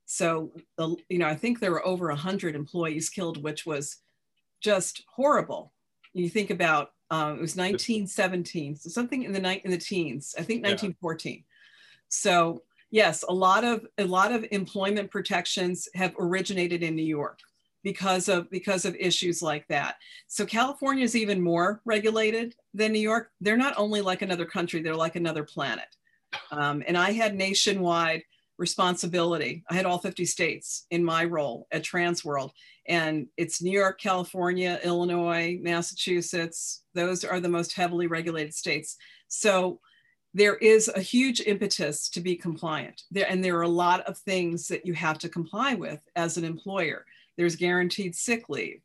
[0.05, 3.85] So the you know i think there were over 100 employees killed which was
[4.61, 5.73] just horrible.
[6.13, 10.35] You think about um, it was 1917 so something in the night in the teens
[10.41, 10.71] i think Yeah.
[10.71, 11.45] 1914
[12.09, 17.39] so yes a lot of a lot of employment protections have originated in new york
[17.83, 19.97] because of because of issues like that.
[20.27, 23.31] So california is even more regulated than new york.
[23.41, 25.89] They're not only like another country they're like another planet.
[26.53, 28.23] Um, and i had nationwide
[28.59, 29.65] responsibility.
[29.71, 32.51] I had all 50 states in my role at transworld
[32.87, 36.83] and it's new york california illinois massachusetts.
[36.95, 38.97] Those are the most heavily regulated states.
[39.29, 39.81] So
[40.35, 43.03] there is a huge impetus to be compliant.
[43.11, 46.37] There and there are a lot of things that you have to comply with as
[46.37, 47.05] an employer
[47.41, 48.83] there's guaranteed sick leave.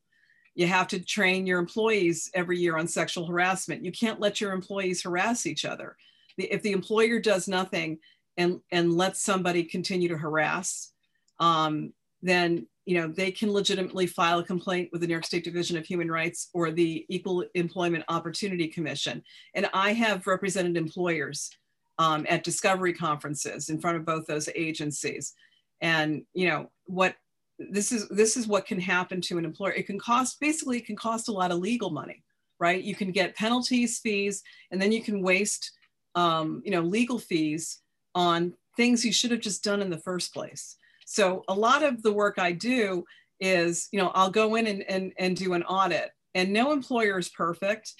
[0.55, 3.83] You have to train your employees every year on sexual harassment.
[3.83, 5.97] You can't let your employees harass each other.
[6.37, 7.99] If the employer does nothing
[8.37, 10.93] and and lets somebody continue to harass
[11.39, 15.43] um, then you know they can legitimately file a complaint with the new york state
[15.43, 19.21] division of human rights or the equal employment opportunity commission.
[19.53, 21.49] And i have represented employers
[21.97, 25.33] um, at discovery conferences in front of both those agencies.
[25.81, 27.15] And you know what
[27.57, 29.71] this is this is what can happen to an employer.
[29.71, 32.23] It can cost basically it can cost a lot of legal money,
[32.59, 32.83] right?
[32.83, 35.71] You can get penalties, fees, and then you can waste
[36.15, 37.81] um, you know legal fees
[38.13, 40.77] on things you should have just done in the first place.
[41.05, 43.05] So a lot of the work I do
[43.39, 47.17] is, you know, I'll go in and, and, and do an audit and no employer
[47.17, 47.93] is perfect.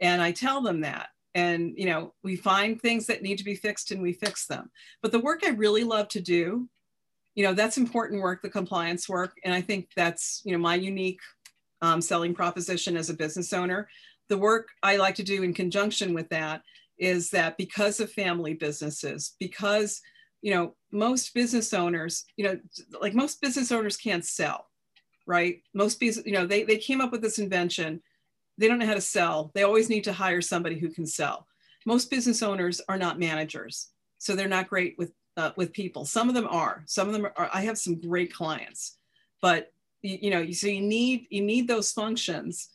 [0.00, 1.08] And I tell them that.
[1.34, 4.70] And, you know, we find things that need to be fixed and we fix them.
[5.02, 6.68] But the work I really love to do,
[7.36, 9.36] you know, that's important work, the compliance work.
[9.44, 11.20] And I think that's, you know, my unique
[11.82, 13.88] um, selling proposition as a business owner.
[14.28, 16.62] The work I like to do in conjunction with that
[16.98, 20.00] is that because of family businesses, because
[20.42, 22.58] you know most business owners, you know,
[23.00, 24.66] like most business owners can't sell,
[25.26, 25.62] right?
[25.74, 28.02] Most business, you know, they they came up with this invention.
[28.58, 29.50] They don't know how to sell.
[29.54, 31.46] They always need to hire somebody who can sell.
[31.84, 36.04] Most business owners are not managers, so they're not great with uh, with people.
[36.04, 36.82] Some of them are.
[36.86, 37.50] Some of them are.
[37.52, 38.96] I have some great clients,
[39.40, 39.72] but
[40.02, 42.70] you, you know, so you need you need those functions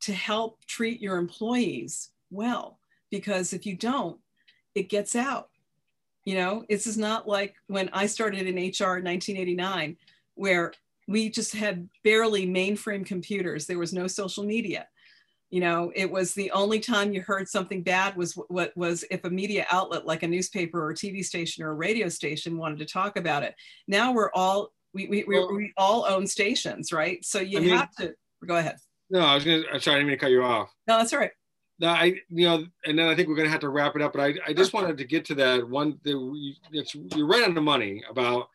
[0.00, 2.78] to help treat your employees well
[3.10, 4.18] because if you don't,
[4.74, 5.50] it gets out.
[6.24, 9.96] You know, this is not like when I started in HR in 1989,
[10.34, 10.72] where
[11.08, 13.66] we just had barely mainframe computers.
[13.66, 14.86] There was no social media.
[15.52, 19.24] You know, it was the only time you heard something bad was what was if
[19.24, 22.80] a media outlet like a newspaper or a TV station or a radio station wanted
[22.80, 23.54] to talk about it.
[23.86, 27.24] Now we're all we we, well, we, all own stations, right?
[27.24, 28.76] So you I mean, have to go ahead.
[29.10, 29.62] No, I was gonna.
[29.72, 30.70] i'm Sorry, I didn't mean to cut you off.
[30.88, 31.30] No, that's all right
[31.82, 34.02] no, I you know, and then I think we're going to have to wrap it
[34.02, 34.12] up.
[34.12, 35.98] But I, I just wanted to get to that one.
[36.04, 38.48] The, it's you're right on the money about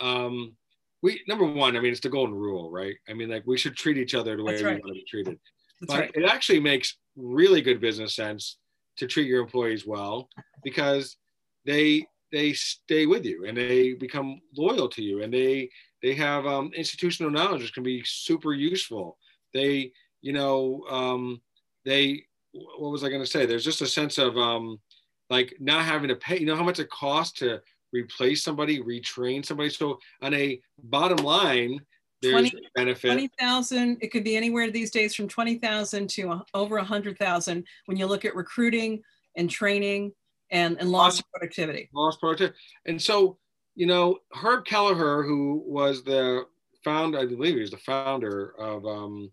[0.00, 0.54] um,
[1.02, 1.76] we number one.
[1.76, 2.96] I mean, it's the golden rule, right?
[3.06, 4.76] I mean, like we should treat each other the way right.
[4.76, 5.38] we want to be treated.
[5.80, 6.10] That's but right.
[6.14, 8.58] it actually makes really good business sense
[8.96, 10.28] to treat your employees well
[10.62, 11.16] because
[11.64, 15.68] they they stay with you and they become loyal to you and they
[16.02, 19.18] they have um, institutional knowledge which can be super useful.
[19.52, 21.40] They you know um,
[21.84, 23.46] they what was I going to say?
[23.46, 24.80] There's just a sense of um,
[25.28, 26.38] like not having to pay.
[26.38, 27.60] You know how much it costs to
[27.92, 29.70] replace somebody, retrain somebody.
[29.70, 31.80] So on a bottom line,
[32.22, 33.08] there's 20, benefit.
[33.08, 33.98] Twenty thousand.
[34.00, 37.96] It could be anywhere these days from twenty thousand to over a hundred thousand when
[37.96, 39.02] you look at recruiting
[39.36, 40.12] and training
[40.50, 41.88] and and loss of productivity.
[41.94, 42.56] Loss productivity.
[42.86, 43.38] And so
[43.74, 46.44] you know Herb Kelleher, who was the
[46.84, 49.30] founder, I believe he was the founder of um,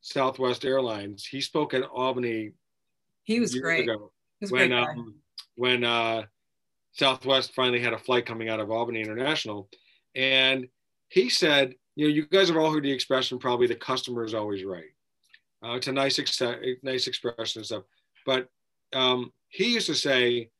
[0.00, 1.24] Southwest Airlines.
[1.24, 2.52] He spoke at Albany.
[3.24, 3.84] He was great.
[3.88, 4.10] Ago
[4.40, 5.14] was when um,
[5.56, 6.22] when uh,
[6.92, 9.68] Southwest finally had a flight coming out of Albany International,
[10.14, 10.68] and
[11.08, 14.34] he said, you know, you guys have all heard the expression, probably the customer is
[14.34, 14.90] always right.
[15.64, 16.40] Uh, it's a nice, ex-
[16.82, 17.84] nice expression and stuff,
[18.26, 18.48] but
[18.92, 20.50] um, he used to say,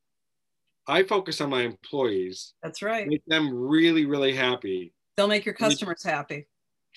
[0.86, 2.54] I focus on my employees.
[2.62, 3.06] That's right.
[3.06, 4.92] Make them really, really happy.
[5.16, 6.46] They'll make your customers happy.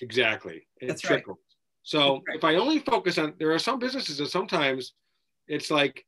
[0.00, 0.66] Exactly.
[0.80, 1.38] It That's trickles.
[1.38, 1.44] right.
[1.82, 4.92] So if I only focus on, there are some businesses that sometimes
[5.46, 6.04] it's like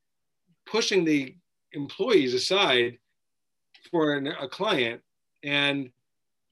[0.66, 1.34] pushing the
[1.72, 2.98] employees aside
[3.90, 5.00] for an, a client,
[5.42, 5.90] and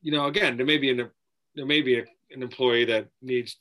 [0.00, 1.10] you know, again, there may be an
[1.58, 3.58] there may be a, an employee that needs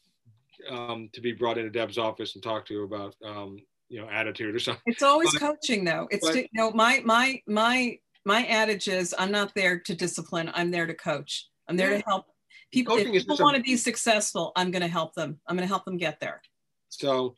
[0.69, 3.57] um, to be brought into Deb's office and talk to about um,
[3.89, 4.83] you know attitude or something.
[4.85, 6.07] It's always but, coaching though.
[6.11, 9.95] It's but, to, you know my my my my adage is I'm not there to
[9.95, 10.51] discipline.
[10.53, 11.47] I'm there to coach.
[11.67, 11.97] I'm there yeah.
[11.97, 12.25] to help
[12.71, 15.39] people, if people want to be successful, I'm going to help them.
[15.47, 16.41] I'm going to help them get there.
[16.89, 17.35] So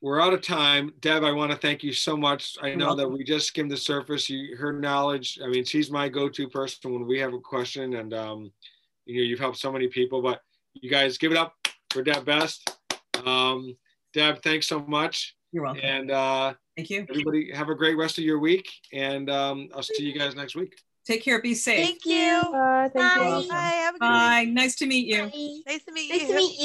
[0.00, 0.92] we're out of time.
[1.00, 2.56] Deb, I want to thank you so much.
[2.62, 4.30] I know that we just skimmed the surface.
[4.30, 8.14] You, her knowledge, I mean, she's my go-to person when we have a question and,
[8.14, 8.52] um,
[9.08, 10.40] you know, you've helped so many people, but
[10.74, 11.54] you guys give it up
[11.90, 12.78] for Deb Best.
[13.24, 13.76] Um,
[14.12, 15.34] Deb, thanks so much.
[15.50, 15.82] You're welcome.
[15.82, 17.06] And uh, thank you.
[17.08, 18.68] Everybody have a great rest of your week.
[18.92, 20.78] And um, I'll see you guys next week.
[21.06, 21.40] Take care.
[21.40, 21.86] Be safe.
[21.86, 22.34] Thank you.
[22.34, 23.38] Uh, thank Bye.
[23.38, 23.48] You.
[23.48, 23.56] Bye.
[23.56, 24.42] Have a good Bye.
[24.44, 24.54] Week.
[24.54, 25.22] Nice to meet you.
[25.22, 25.60] Bye.
[25.66, 26.28] Nice to meet nice you.
[26.28, 26.60] Nice to meet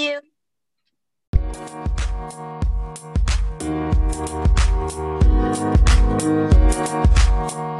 [7.78, 7.80] you.